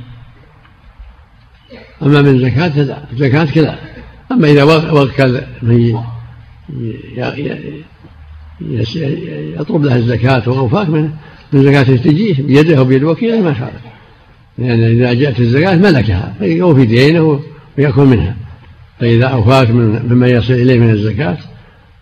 أما 2.01 2.21
من 2.21 2.39
زكاة 2.39 2.97
زكاة 3.13 3.45
كذا. 3.45 3.79
أما 4.31 4.47
إذا 4.47 4.63
وكل 4.63 5.41
من 5.61 5.99
يطلب 8.61 9.83
له 9.83 9.95
الزكاة 9.95 10.49
وأوفاك 10.49 10.89
منه. 10.89 11.13
من 11.53 11.63
زكاة 11.63 11.83
تجيه 11.83 12.43
بيده 12.43 12.77
أو 12.77 12.85
بيد 12.85 13.03
وكيله 13.03 13.41
ما 13.41 13.53
شاء 13.53 13.73
لأن 14.57 14.83
إذا 14.83 15.13
جاءت 15.13 15.39
الزكاة 15.39 15.75
ملكها. 15.75 16.33
فيوفي 16.39 16.85
دينه 16.85 17.39
ويأكل 17.77 18.05
منها. 18.05 18.35
فإذا 18.99 19.25
أوفاك 19.25 19.69
من 19.69 20.05
مما 20.09 20.27
يصل 20.27 20.53
إليه 20.53 20.79
من 20.79 20.89
الزكاة 20.89 21.37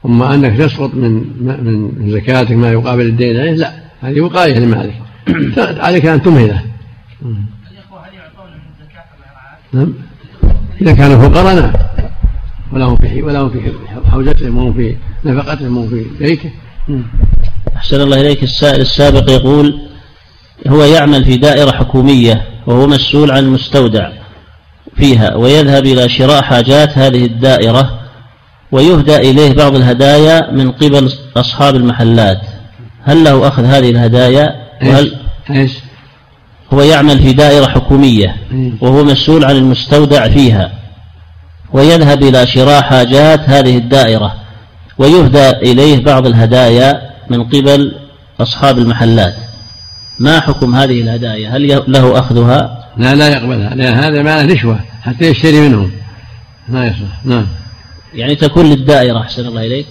أما 0.06 0.36
أنك 0.36 0.58
تسقط 0.58 0.96
من 0.96 1.14
من 1.44 2.12
زكاتك 2.12 2.52
ما 2.52 2.72
يقابل 2.72 3.06
الدين 3.06 3.40
عليه 3.40 3.52
لا 3.52 3.72
هذه 4.02 4.22
وقاية 4.22 4.60
لمالك. 4.60 4.94
عليك 5.86 6.06
أن 6.06 6.22
تمهله 6.22 6.62
نعم. 9.74 9.94
إذا 10.82 10.94
كانوا 10.94 11.30
فقراء 11.30 11.56
نعم. 11.56 11.74
ولهم 12.72 12.96
في 12.96 13.22
ولهم 13.22 13.50
في 13.50 13.72
حوزتهم 14.12 14.58
وهم 14.58 14.74
في 14.74 14.96
نفقتهم 15.26 15.78
وهم 15.78 15.90
في 15.90 16.06
بيته. 16.20 16.52
أحسن 17.76 18.02
الله 18.02 18.22
إليك. 18.22 18.44
السائل 18.44 18.82
السابق 18.82 19.30
يقول 19.30 19.82
هو 20.68 20.84
يعمل 20.84 21.26
في 21.26 21.38
دائرة 21.38 21.72
حكومية 21.72 22.42
وهو 22.68 22.88
مسؤول 22.88 23.32
عن 23.32 23.44
المستودع. 23.44 24.21
فيها 24.96 25.36
ويذهب 25.36 25.86
إلى 25.86 26.10
شراء 26.10 26.42
حاجات 26.42 26.98
هذه 26.98 27.26
الدائرة 27.26 28.00
ويهدى 28.72 29.16
إليه 29.16 29.54
بعض 29.54 29.76
الهدايا 29.76 30.52
من 30.52 30.72
قبل 30.72 31.12
أصحاب 31.38 31.76
المحلات. 31.76 32.42
هل 33.04 33.24
له 33.24 33.48
أخذ 33.48 33.66
هذه 33.66 33.90
الهدايا؟ 33.90 34.56
وهل 34.84 35.16
إيش؟ 35.50 35.72
هو 36.74 36.82
يعمل 36.82 37.20
في 37.20 37.34
دائرة 37.34 37.66
حكومية. 37.66 38.36
وهو 38.82 39.04
مسؤول 39.04 39.46
عن 39.46 39.56
المستودع 39.56 40.30
فيها. 40.30 40.72
ويذهب 41.74 42.24
إلى 42.24 42.48
شراء 42.48 42.82
حاجات 42.82 43.40
هذه 43.50 43.78
الدائرة 43.78 44.34
ويهدى 44.98 45.50
إليه 45.50 46.04
بعض 46.04 46.26
الهدايا 46.26 47.02
من 47.30 47.44
قبل 47.44 47.96
أصحاب 48.40 48.78
المحلات. 48.78 49.34
ما 50.22 50.40
حكم 50.40 50.76
هذه 50.76 51.02
الهدايا؟ 51.02 51.50
هل 51.50 51.68
له 51.68 52.20
أخذها؟ 52.20 52.88
لا 52.98 53.16
لا 53.16 53.30
يقبلها 53.30 53.76
لأن 53.76 53.94
هذا 53.94 54.24
معناه 54.24 54.54
رشوة 54.54 54.80
حتى 55.02 55.26
يشتري 55.26 55.70
منهم. 55.70 55.92
ما 56.68 56.88
يصلح 56.88 57.26
نعم. 57.26 57.48
يعني 58.14 58.36
تكون 58.36 58.66
للدائرة 58.66 59.20
أحسن 59.20 59.46
الله 59.46 59.66
إليك؟ 59.66 59.86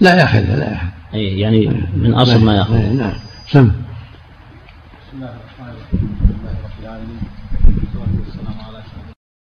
لا 0.00 0.14
يأخذها 0.14 0.56
لا 0.56 0.70
ياخذ 0.70 0.86
أي 1.14 1.40
يعني 1.40 1.66
من 1.96 2.14
أصل 2.14 2.44
ما 2.44 2.56
يأخذ 2.56 2.74
نعم. 2.74 3.12
سم. 3.50 3.68
بسم 3.68 3.72
الله 5.14 5.28
الرحمن 5.28 5.68
الرحيم. 5.68 6.16
الحمد 6.22 6.30
لله 6.30 6.50
رب 6.64 6.82
العالمين 6.82 7.25